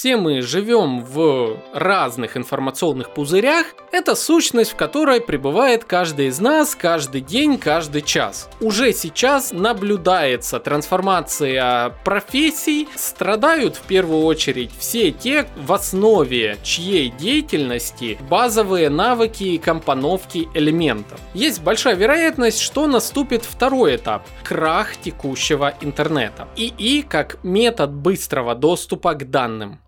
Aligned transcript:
все 0.00 0.16
мы 0.16 0.40
живем 0.40 1.04
в 1.04 1.58
разных 1.74 2.38
информационных 2.38 3.10
пузырях, 3.10 3.66
это 3.92 4.14
сущность, 4.14 4.72
в 4.72 4.76
которой 4.76 5.20
пребывает 5.20 5.84
каждый 5.84 6.28
из 6.28 6.40
нас 6.40 6.74
каждый 6.74 7.20
день, 7.20 7.58
каждый 7.58 8.00
час. 8.00 8.48
Уже 8.62 8.94
сейчас 8.94 9.52
наблюдается 9.52 10.58
трансформация 10.58 11.90
профессий, 12.02 12.88
страдают 12.94 13.76
в 13.76 13.82
первую 13.82 14.22
очередь 14.22 14.70
все 14.78 15.10
те, 15.10 15.46
в 15.54 15.70
основе 15.70 16.56
чьей 16.62 17.10
деятельности 17.10 18.16
базовые 18.30 18.88
навыки 18.88 19.44
и 19.44 19.58
компоновки 19.58 20.48
элементов. 20.54 21.20
Есть 21.34 21.62
большая 21.62 21.94
вероятность, 21.94 22.60
что 22.60 22.86
наступит 22.86 23.44
второй 23.44 23.96
этап– 23.96 24.26
крах 24.44 24.96
текущего 24.96 25.74
интернета. 25.82 26.48
ИИ 26.56 27.02
как 27.02 27.36
метод 27.44 27.92
быстрого 27.92 28.54
доступа 28.54 29.12
к 29.12 29.28
данным. 29.28 29.78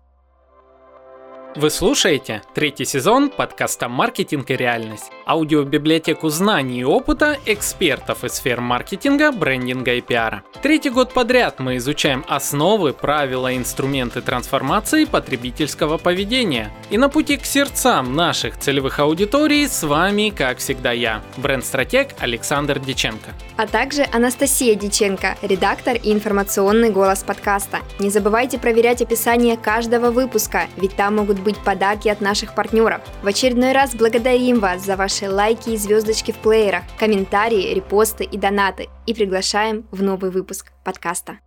Вы 1.55 1.69
слушаете 1.69 2.41
третий 2.55 2.83
сезон 2.83 3.29
подкаста 3.29 3.87
«Маркетинг 3.87 4.49
и 4.49 4.55
реальность» 4.55 5.11
аудиобиблиотеку 5.25 6.29
знаний 6.29 6.81
и 6.81 6.83
опыта 6.83 7.37
экспертов 7.45 8.23
из 8.23 8.33
сфер 8.33 8.61
маркетинга, 8.61 9.31
брендинга 9.31 9.93
и 9.93 10.01
пиара. 10.01 10.43
Третий 10.61 10.89
год 10.89 11.13
подряд 11.13 11.59
мы 11.59 11.77
изучаем 11.77 12.25
основы, 12.27 12.93
правила 12.93 13.55
инструменты 13.55 14.21
трансформации 14.21 15.05
потребительского 15.05 15.97
поведения. 15.97 16.71
И 16.89 16.97
на 16.97 17.09
пути 17.09 17.37
к 17.37 17.45
сердцам 17.45 18.15
наших 18.15 18.57
целевых 18.57 18.99
аудиторий 18.99 19.67
с 19.67 19.83
вами, 19.83 20.33
как 20.35 20.57
всегда, 20.57 20.91
я, 20.91 21.21
бренд-стратег 21.37 22.09
Александр 22.19 22.79
Диченко. 22.79 23.31
А 23.55 23.67
также 23.67 24.05
Анастасия 24.11 24.75
Диченко, 24.75 25.37
редактор 25.41 25.95
и 25.95 26.11
информационный 26.11 26.89
голос 26.89 27.23
подкаста. 27.23 27.79
Не 27.99 28.09
забывайте 28.09 28.57
проверять 28.57 29.01
описание 29.01 29.57
каждого 29.57 30.11
выпуска, 30.11 30.67
ведь 30.77 30.95
там 30.95 31.17
могут 31.17 31.39
быть 31.39 31.57
подарки 31.57 32.07
от 32.07 32.21
наших 32.21 32.55
партнеров. 32.55 33.01
В 33.21 33.27
очередной 33.27 33.71
раз 33.71 33.95
благодарим 33.95 34.59
вас 34.59 34.83
за 34.83 34.95
ваш 34.95 35.12
ваши 35.13 35.29
лайки 35.29 35.69
и 35.69 35.77
звездочки 35.77 36.31
в 36.31 36.37
плеерах, 36.37 36.83
комментарии, 36.97 37.71
репосты 37.71 38.23
и 38.23 38.35
донаты 38.35 38.89
и 39.05 39.13
приглашаем 39.13 39.87
в 39.91 40.01
новый 40.01 40.31
выпуск 40.31 40.71
подкаста. 40.83 41.37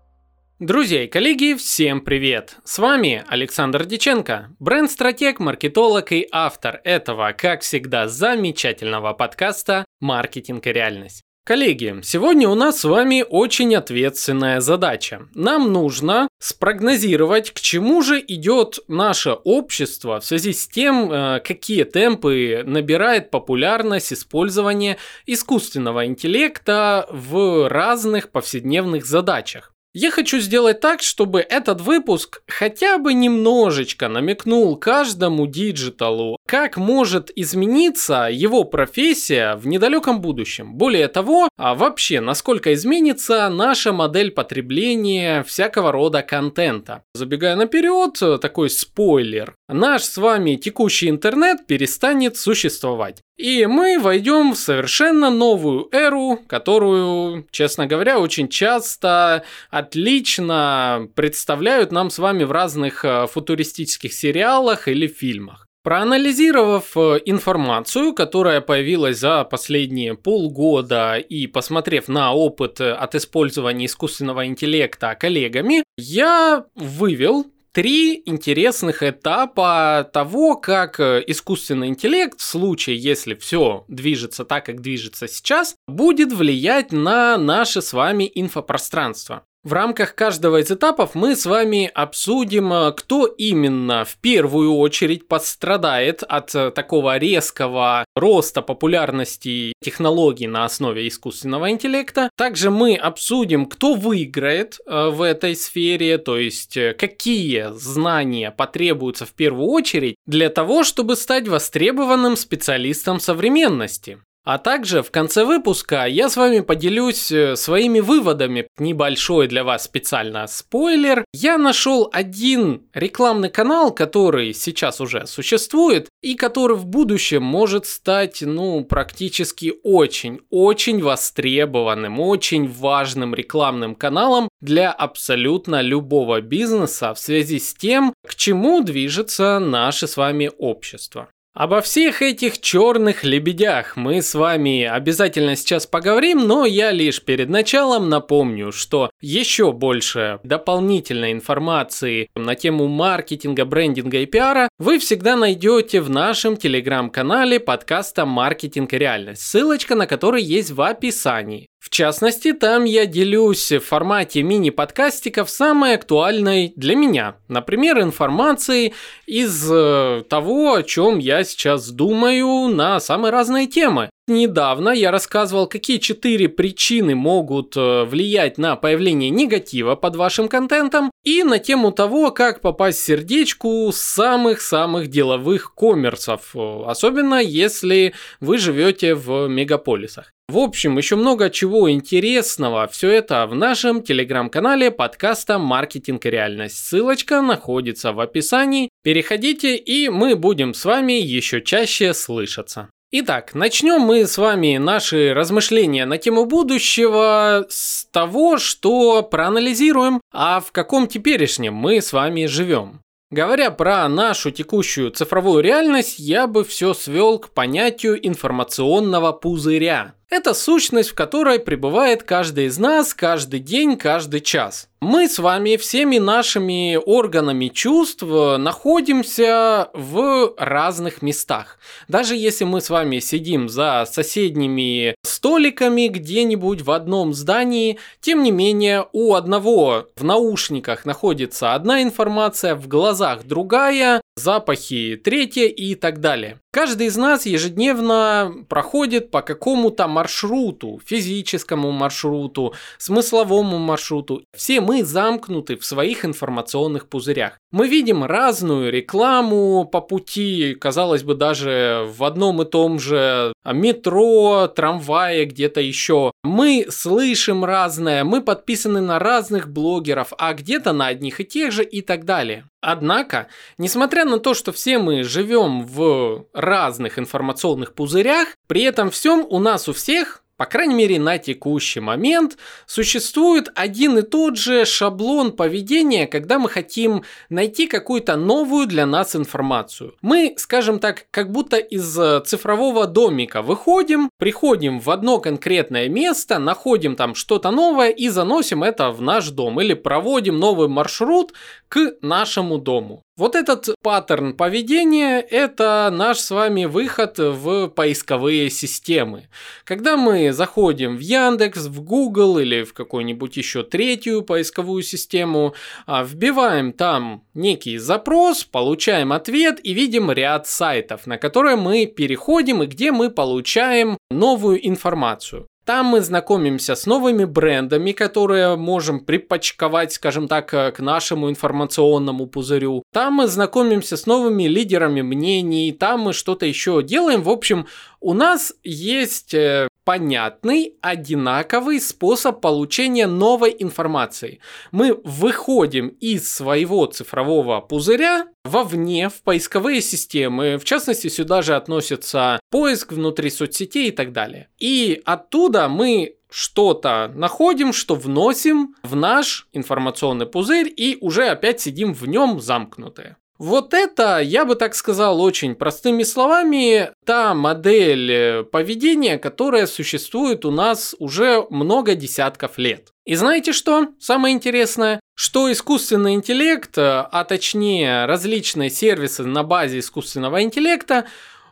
Друзья 0.61 1.03
и 1.03 1.09
коллеги, 1.09 1.55
всем 1.55 2.00
привет! 2.00 2.59
С 2.64 2.78
вами 2.78 3.25
Александр 3.27 3.84
Диченко, 3.84 4.55
бренд-стратег, 4.61 5.41
маркетолог 5.41 6.12
и 6.12 6.28
автор 6.31 6.81
этого, 6.84 7.33
как 7.37 7.62
всегда, 7.62 8.06
замечательного 8.06 9.12
подкаста 9.14 9.84
«Маркетинг 10.00 10.64
и 10.69 10.72
реальность». 10.72 11.26
Коллеги, 11.47 12.01
сегодня 12.03 12.49
у 12.49 12.57
нас 12.57 12.81
с 12.81 12.85
вами 12.85 13.25
очень 13.29 13.77
ответственная 13.77 14.61
задача. 14.61 15.29
Нам 15.33 15.73
нужно 15.73 16.27
спрогнозировать, 16.41 17.53
к 17.53 17.61
чему 17.61 18.03
же 18.03 18.19
идет 18.19 18.81
наше 18.89 19.31
общество 19.31 20.19
в 20.19 20.25
связи 20.25 20.53
с 20.53 20.67
тем, 20.67 21.09
э, 21.09 21.39
какие 21.39 21.85
темпы 21.85 22.65
набирает 22.67 23.31
популярность 23.31 24.13
использования 24.13 24.97
искусственного 25.27 26.07
интеллекта 26.07 27.07
в 27.13 27.69
разных 27.69 28.33
повседневных 28.33 29.07
задачах. 29.07 29.76
Я 29.99 30.11
хочу 30.11 30.41
сделать 30.41 30.81
так, 30.81 31.01
чтобы 31.01 31.41
этот 31.41 31.81
выпуск 31.81 32.43
хотя 32.47 32.99
бы 32.99 33.15
немножечко 33.15 34.09
намекнул 34.09 34.77
каждому 34.77 35.47
диджиталу, 35.47 36.37
как 36.47 36.77
может 36.77 37.31
измениться 37.35 38.29
его 38.31 38.65
профессия 38.65 39.55
в 39.57 39.67
недалеком 39.67 40.21
будущем. 40.21 40.75
Более 40.75 41.09
того, 41.09 41.49
а 41.57 41.75
вообще, 41.75 42.21
насколько 42.21 42.75
изменится 42.75 43.49
наша 43.49 43.95
модель 43.95 44.33
потребления 44.33 45.43
всякого 45.45 45.93
рода 45.93 46.21
контента. 46.21 47.03
Забегая 47.15 47.57
наперед, 47.57 48.41
такой 48.43 48.69
спойлер. 48.69 49.55
Наш 49.67 50.03
с 50.03 50.19
вами 50.19 50.57
текущий 50.57 51.09
интернет 51.09 51.67
перестанет 51.67 52.37
существовать. 52.37 53.23
И 53.37 53.67
мы 53.67 53.98
войдем 53.98 54.55
в 54.55 54.59
совершенно 54.59 55.29
новую 55.31 55.89
эру, 55.92 56.41
которую, 56.47 57.47
честно 57.50 57.87
говоря, 57.87 58.19
очень 58.19 58.49
часто 58.49 59.44
отлично 59.71 61.09
представляют 61.15 61.93
нам 61.93 62.09
с 62.09 62.19
вами 62.19 62.44
в 62.44 62.53
разных 62.53 63.05
э, 63.05 63.27
футуристических 63.27 64.15
сериалах 64.15 64.88
или 64.88 65.06
фильмах. 65.06 65.66
Проанализировав 65.83 66.97
э, 66.97 67.21
информацию, 67.27 68.15
которая 68.15 68.62
появилась 68.62 69.19
за 69.19 69.44
последние 69.44 70.15
полгода 70.15 71.16
и 71.16 71.47
посмотрев 71.47 72.09
на 72.09 72.32
опыт 72.32 72.81
э, 72.81 72.91
от 72.91 73.15
использования 73.15 73.84
искусственного 73.84 74.47
интеллекта 74.47 75.15
коллегами, 75.15 75.84
я 75.99 76.65
вывел 76.75 77.47
три 77.76 78.22
интересных 78.25 79.03
этапа 79.03 80.09
того, 80.10 80.56
как 80.56 80.98
э, 80.98 81.22
искусственный 81.26 81.88
интеллект 81.88 82.41
в 82.41 82.42
случае, 82.42 82.97
если 82.97 83.34
все 83.34 83.84
движется 83.87 84.47
так, 84.47 84.64
как 84.64 84.81
движется 84.81 85.28
сейчас, 85.28 85.76
будет 85.87 86.32
влиять 86.32 86.91
на 86.91 87.37
наше 87.37 87.82
с 87.82 87.92
вами 87.92 88.32
инфопространство. 88.34 89.44
В 89.66 89.72
рамках 89.72 90.15
каждого 90.15 90.60
из 90.60 90.71
этапов 90.71 91.16
мы 91.16 91.34
с 91.34 91.44
вами 91.44 91.91
обсудим, 91.93 92.72
э, 92.72 92.93
кто 92.93 93.27
именно 93.27 94.04
в 94.04 94.16
первую 94.19 94.72
очередь 94.77 95.27
пострадает 95.27 96.22
от 96.22 96.54
э, 96.54 96.71
такого 96.71 97.16
резкого 97.16 98.05
роста 98.15 98.62
популярности 98.62 99.72
технологий 99.82 100.47
на 100.47 100.66
основе 100.66 101.09
искусственного 101.09 101.69
интеллекта. 101.72 102.31
Также 102.37 102.71
мы 102.71 102.94
обсудим, 102.94 103.66
кто 103.66 103.94
выиграет 103.94 104.78
э, 104.87 105.09
в 105.09 105.21
этой 105.21 105.56
сфере, 105.56 106.19
то 106.19 106.38
есть 106.38 106.78
какие 106.97 107.72
знания 107.72 108.53
потребуются 108.53 109.26
в 109.26 109.32
первую 109.32 109.66
очередь 109.66 110.15
для 110.26 110.49
того, 110.49 110.84
чтобы 110.84 111.16
стать 111.16 111.49
востребованным 111.49 112.37
специалистом 112.37 113.19
современности. 113.19 114.19
А 114.47 114.59
также 114.59 115.03
в 115.03 115.11
конце 115.11 115.45
выпуска 115.45 116.07
я 116.07 116.29
с 116.29 116.37
вами 116.37 116.61
поделюсь 116.61 117.33
э, 117.33 117.57
своими 117.57 117.99
выводами. 117.99 118.69
Небольшой 118.79 119.49
для 119.49 119.65
вас 119.65 119.83
специально 119.83 120.47
спойлер. 120.47 121.25
Я 121.34 121.59
нашел 121.59 122.09
один 122.12 122.83
рекламный 122.95 123.51
канал, 123.51 123.93
который 123.93 124.55
сейчас 124.55 125.01
уже 125.01 125.27
существует 125.27 126.09
и 126.23 126.37
который 126.37 126.77
в 126.77 126.87
будущем 126.87 127.43
может 127.43 127.87
стать, 127.87 128.41
ну, 128.41 128.85
практически 128.85 129.75
очень-очень 129.83 131.03
востребованным, 131.03 132.21
очень 132.21 132.71
важным 132.71 133.35
рекламным 133.35 133.97
каналом 133.97 134.49
для 134.61 134.93
абсолютно 134.93 135.81
любого 135.81 136.41
бизнеса 136.41 137.15
в 137.15 137.19
связи 137.19 137.59
с 137.59 137.75
тем, 137.75 138.15
к 138.25 138.37
чему 138.37 138.81
движется 138.85 139.59
наше 139.59 140.06
с 140.06 140.17
вами 140.17 140.53
общество. 140.56 141.29
Обо 141.56 141.81
всех 141.81 142.21
этих 142.21 142.61
черных 142.61 143.25
лебедях 143.25 143.97
мы 143.97 144.21
с 144.21 144.34
вами 144.34 144.84
обязательно 144.84 145.56
сейчас 145.56 145.87
поговорим, 145.87 146.47
но 146.47 146.67
я 146.67 146.91
лишь 146.91 147.22
перед 147.22 147.49
началом 147.49 148.11
напомню, 148.11 148.72
что 148.72 149.09
еще 149.22 149.72
больше 149.72 150.39
дополнительной 150.44 151.33
информации 151.33 152.28
на 152.34 152.56
тему 152.56 152.89
маркетинга, 152.89 153.65
брендинга 153.65 154.19
и 154.19 154.27
пиара 154.27 154.69
вы 154.78 154.99
всегда 154.99 155.34
найдете 155.34 156.03
в 156.03 156.11
нашем 156.11 156.59
телеграм-канале 156.59 157.59
подкаста 157.59 158.27
«Маркетинг 158.27 158.93
и 158.93 158.99
реальность», 158.99 159.41
ссылочка 159.41 159.94
на 159.94 160.06
который 160.06 160.43
есть 160.43 160.73
в 160.73 160.83
описании. 160.83 161.69
В 161.78 161.91
частности, 161.91 162.53
там 162.53 162.84
я 162.84 163.06
делюсь 163.06 163.70
в 163.70 163.81
формате 163.81 164.42
мини-подкастиков 164.42 165.48
самой 165.48 165.94
актуальной 165.94 166.72
для 166.75 166.97
меня, 166.97 167.37
например, 167.48 168.00
информацией 168.00 168.94
из 169.26 169.70
э, 169.70 170.25
того, 170.28 170.75
о 170.75 170.82
чем 170.82 171.19
я 171.19 171.44
сейчас 171.44 171.91
думаю 171.91 172.69
на 172.69 172.98
самые 172.98 173.31
разные 173.31 173.66
темы. 173.66 174.10
Недавно 174.28 174.88
я 174.88 175.12
рассказывал, 175.12 175.69
какие 175.69 175.98
четыре 175.98 176.48
причины 176.48 177.14
могут 177.14 177.76
э, 177.76 178.03
влиять 178.03 178.58
на 178.58 178.75
появление 178.75 179.31
негатива 179.31 179.94
под 179.94 180.16
вашим 180.16 180.48
контентом 180.48 181.12
и 181.22 181.44
на 181.44 181.60
тему 181.60 181.93
того, 181.93 182.32
как 182.32 182.60
попасть 182.60 182.98
в 182.98 183.04
сердечку 183.04 183.88
самых-самых 183.93 185.06
деловых 185.06 185.75
коммерсов, 185.76 186.56
э, 186.56 186.82
особенно 186.87 187.40
если 187.40 188.14
вы 188.40 188.58
живете 188.58 189.14
в 189.14 189.46
мегаполисах. 189.46 190.32
В 190.48 190.58
общем, 190.58 190.96
еще 190.96 191.16
много 191.16 191.50
чего 191.50 191.90
интересного. 191.90 192.87
Все 192.87 193.10
это 193.10 193.48
в 193.48 193.56
нашем 193.56 194.00
телеграм-канале 194.00 194.93
подкаста 194.93 195.58
«Маркетинг 195.58 196.25
и 196.25 196.31
реальность». 196.31 196.78
Ссылочка 196.78 197.43
находится 197.43 198.12
в 198.12 198.20
описании. 198.20 198.88
Переходите, 199.02 199.75
и 199.75 200.08
мы 200.08 200.37
будем 200.37 200.72
с 200.72 200.84
вами 200.84 201.14
еще 201.14 201.60
чаще 201.62 202.14
слышаться. 202.14 202.88
Итак, 203.10 203.54
начнем 203.54 204.00
мы 204.00 204.25
с 204.25 204.38
вами 204.38 204.76
наши 204.76 205.34
размышления 205.34 206.06
на 206.06 206.16
тему 206.16 206.44
будущего 206.44 207.66
с 207.69 208.04
того, 208.12 208.58
что 208.58 209.25
проанализируем, 209.25 210.20
а 210.32 210.60
в 210.60 210.70
каком 210.70 211.08
теперешнем 211.08 211.75
мы 211.75 212.00
с 212.00 212.12
вами 212.12 212.46
живем. 212.46 213.00
Говоря 213.32 213.72
про 213.72 214.08
нашу 214.08 214.52
текущую 214.52 215.10
цифровую 215.10 215.60
реальность, 215.60 216.20
я 216.20 216.46
бы 216.46 216.62
все 216.62 216.94
свел 216.94 217.40
к 217.40 217.50
понятию 217.50 218.25
информационного 218.25 219.32
пузыря. 219.32 220.16
Это 220.28 220.55
сущность, 220.55 221.11
в 221.11 221.14
которой 221.14 221.61
пребывает 221.61 222.25
каждый 222.25 222.67
из 222.67 222.78
нас 222.78 223.14
каждый 223.14 223.61
день, 223.61 223.96
каждый 223.96 224.40
час. 224.40 224.88
Мы 225.00 225.28
с 225.28 225.38
вами 225.38 225.76
всеми 225.76 226.19
нашими 226.19 226.96
органами 226.96 227.69
чувств 227.69 228.23
находимся 228.23 229.88
в 229.93 230.55
разных 230.58 231.23
местах. 231.23 231.78
Даже 232.08 232.34
если 232.34 232.64
мы 232.64 232.81
с 232.81 232.90
вами 232.90 233.20
сидим 233.20 233.69
за 233.69 234.05
соседними 234.11 235.14
столиками 235.23 236.08
где-нибудь 236.08 236.82
в 236.82 236.90
одном 236.90 237.32
здании, 237.32 238.00
тем 238.20 238.43
не 238.43 238.50
менее 238.50 239.06
у 239.12 239.34
одного 239.34 240.08
в 240.17 240.25
наушниках 240.25 241.05
находится 241.05 241.75
одна 241.75 242.02
информация, 242.02 242.75
в 242.75 242.88
глазах 242.88 243.44
другая, 243.44 244.20
запахи 244.34 245.20
третья 245.22 245.67
и 245.67 245.94
так 245.94 246.20
далее. 246.20 246.58
Каждый 246.76 247.06
из 247.06 247.17
нас 247.17 247.46
ежедневно 247.46 248.55
проходит 248.69 249.31
по 249.31 249.40
какому-то 249.40 250.08
маршруту, 250.08 251.00
физическому 251.06 251.90
маршруту, 251.90 252.75
смысловому 252.99 253.78
маршруту. 253.78 254.43
Все 254.55 254.82
мы 254.82 255.02
замкнуты 255.02 255.78
в 255.78 255.87
своих 255.87 256.26
информационных 256.26 257.08
пузырях. 257.08 257.58
Мы 257.76 257.88
видим 257.88 258.25
разную 258.25 258.90
рекламу 258.90 259.84
по 259.84 260.00
пути, 260.00 260.75
казалось 260.81 261.25
бы, 261.25 261.34
даже 261.34 262.06
в 262.08 262.25
одном 262.25 262.62
и 262.62 262.64
том 262.64 262.99
же 262.99 263.52
метро, 263.67 264.67
трамвае, 264.75 265.44
где-то 265.44 265.82
еще. 265.82 266.32
Мы 266.43 266.87
слышим 266.88 267.67
разное, 267.67 268.25
мы 268.25 268.40
подписаны 268.40 269.02
на 269.02 269.19
разных 269.19 269.69
блогеров, 269.69 270.32
а 270.38 270.55
где-то 270.55 270.94
на 270.94 271.08
одних 271.08 271.38
и 271.43 271.44
тех 271.44 271.70
же 271.70 271.84
и 271.84 272.00
так 272.00 272.25
далее. 272.25 272.64
Однако, 272.81 273.49
несмотря 273.76 274.25
на 274.25 274.38
то, 274.38 274.55
что 274.55 274.72
все 274.72 274.99
мы 274.99 275.22
живем 275.22 275.84
в 275.84 276.46
разных 276.55 277.19
информационных 277.19 277.93
пузырях, 277.93 278.56
при 278.69 278.84
этом 278.84 279.11
всем 279.11 279.44
у 279.50 279.58
нас 279.58 279.87
у 279.87 279.93
всех 279.93 280.43
по 280.56 280.64
крайней 280.64 280.94
мере, 280.94 281.19
на 281.19 281.38
текущий 281.38 282.00
момент 282.00 282.56
существует 282.87 283.69
один 283.75 284.19
и 284.19 284.23
тот 284.23 284.56
же 284.56 284.85
шаблон 284.85 285.53
поведения, 285.53 286.26
когда 286.26 286.58
мы 286.58 286.69
хотим 286.69 287.25
найти 287.50 287.87
какую-то 287.87 288.37
новую 288.37 288.87
для 288.87 289.05
нас 289.05 289.37
информацию. 289.37 290.14
Мы, 290.23 290.55
скажем 290.56 290.99
так, 290.99 291.26
как 291.31 291.53
будто 291.53 291.76
из 291.76 292.19
э, 292.19 292.41
цифрового 292.47 293.06
домика 293.06 293.61
выходим, 293.61 294.31
приходим 294.38 294.99
в 294.99 295.11
одно 295.11 295.41
конкретное 295.41 296.08
место, 296.08 296.58
находим 296.58 297.17
там 297.17 297.35
что-то 297.35 297.70
новое 297.70 298.11
и 298.11 298.29
заносим 298.29 298.82
это 298.82 299.11
в 299.11 299.20
наш 299.20 299.50
дом 299.50 299.81
или 299.81 299.93
проводим 299.94 300.58
новый 300.58 300.88
маршрут 300.88 301.53
к 301.88 302.14
нашему 302.23 302.79
дому. 302.79 303.23
Вот 303.37 303.55
этот 303.55 303.94
паттерн 304.03 304.55
поведения– 304.55 305.41
это 305.50 306.08
наш 306.11 306.38
с 306.38 306.50
вами 306.50 306.87
выход 306.87 307.37
в 307.37 307.88
поисковые 307.88 308.70
системы. 308.70 309.49
Когда 309.85 310.17
мы 310.17 310.45
заходим 310.52 311.16
в 311.16 311.20
Яндекс, 311.20 311.87
в 311.87 312.02
Google 312.02 312.58
или 312.58 312.82
в 312.84 312.93
какую-нибудь 312.93 313.56
еще 313.56 313.82
третью 313.82 314.43
поисковую 314.43 315.02
систему, 315.02 315.75
а, 316.06 316.25
вбиваем 316.25 316.93
там 316.93 317.43
некий 317.54 317.98
запрос, 317.98 318.64
получаем 318.64 319.32
ответ 319.32 319.78
и 319.82 319.93
видим 319.93 320.31
ряд 320.31 320.66
сайтов, 320.66 321.26
на 321.26 321.38
которые 321.38 321.76
мы 321.76 322.06
переходим 322.06 322.82
и 322.82 322.87
где 322.87 323.12
мы 323.12 323.31
получаем 323.31 324.19
новую 324.31 324.87
информацию. 324.87 325.66
Там 325.87 326.06
мы 326.06 326.20
знакомимся 326.20 326.96
с 326.96 327.06
новыми 327.06 327.44
брендами, 327.44 328.10
которые 328.10 328.75
можем 328.75 329.20
припачковать, 329.20 330.12
скажем 330.12 330.48
так, 330.48 330.75
э, 330.75 330.90
к 330.90 330.98
нашему 330.98 331.48
информационному 331.48 332.48
пузырю. 332.48 333.04
Там 333.12 333.34
мы 333.34 333.46
знакомимся 333.46 334.16
с 334.16 334.26
новыми 334.26 334.64
лидерами 334.64 335.22
мнений, 335.22 335.93
там 335.93 336.22
мы 336.22 336.32
что-то 336.32 336.66
еще 336.66 337.04
делаем. 337.04 337.43
В 337.43 337.48
общем, 337.48 337.87
у 338.20 338.34
нас 338.34 338.75
есть 338.82 339.54
э, 339.54 339.87
понятный, 340.06 340.94
одинаковый 341.00 342.00
способ 342.00 342.61
получения 342.61 343.26
новой 343.26 343.75
информации. 343.76 344.61
Мы 344.93 345.20
выходим 345.25 346.08
из 346.20 346.49
своего 346.49 347.06
цифрового 347.06 347.81
пузыря 347.81 348.47
вовне, 348.64 349.29
в 349.29 349.43
поисковые 349.43 350.00
системы. 350.00 350.79
В 350.79 350.85
частности, 350.85 351.26
сюда 351.26 351.61
же 351.61 351.75
относится 351.75 352.61
поиск 352.70 353.12
внутри 353.12 353.50
соцсетей 353.50 354.08
и 354.08 354.12
так 354.12 354.32
далее. 354.32 354.69
И 354.79 355.20
оттуда 355.25 355.88
мы 355.88 356.37
что-то 356.50 357.32
находим, 357.35 357.93
что 357.93 358.14
вносим 358.14 358.94
в 359.03 359.17
наш 359.17 359.67
информационный 359.73 360.47
пузырь 360.47 360.93
и 360.97 361.19
уже 361.20 361.49
опять 361.49 361.81
сидим 361.81 362.14
в 362.14 362.26
нем 362.29 362.61
замкнутые. 362.61 363.37
Вот 363.58 363.94
это, 363.94 364.41
я 364.41 364.64
бы 364.64 364.75
так 364.75 364.94
сказал 364.94 365.41
очень 365.41 365.75
простыми 365.75 366.25
словами, 366.25 367.11
та 367.25 367.55
модель 367.55 368.31
э, 368.31 368.64
поведения, 368.64 369.38
которая 369.38 369.87
существует 369.87 370.64
у 370.67 370.70
нас 370.70 371.14
уже 371.19 371.64
много 371.70 372.14
десятков 372.14 372.76
лет. 372.76 373.12
И 373.25 373.35
знаете 373.35 373.73
что? 373.73 374.08
Самое 374.20 374.55
интересное, 374.55 375.20
что 375.35 375.73
искусственный 375.73 376.35
интеллект, 376.35 376.99
э, 376.99 377.03
а 377.03 377.44
точнее 377.44 378.26
различные 378.26 378.91
сервисы 378.91 379.43
на 379.44 379.62
базе 379.62 380.00
искусственного 380.00 380.62
интеллекта, 380.62 381.26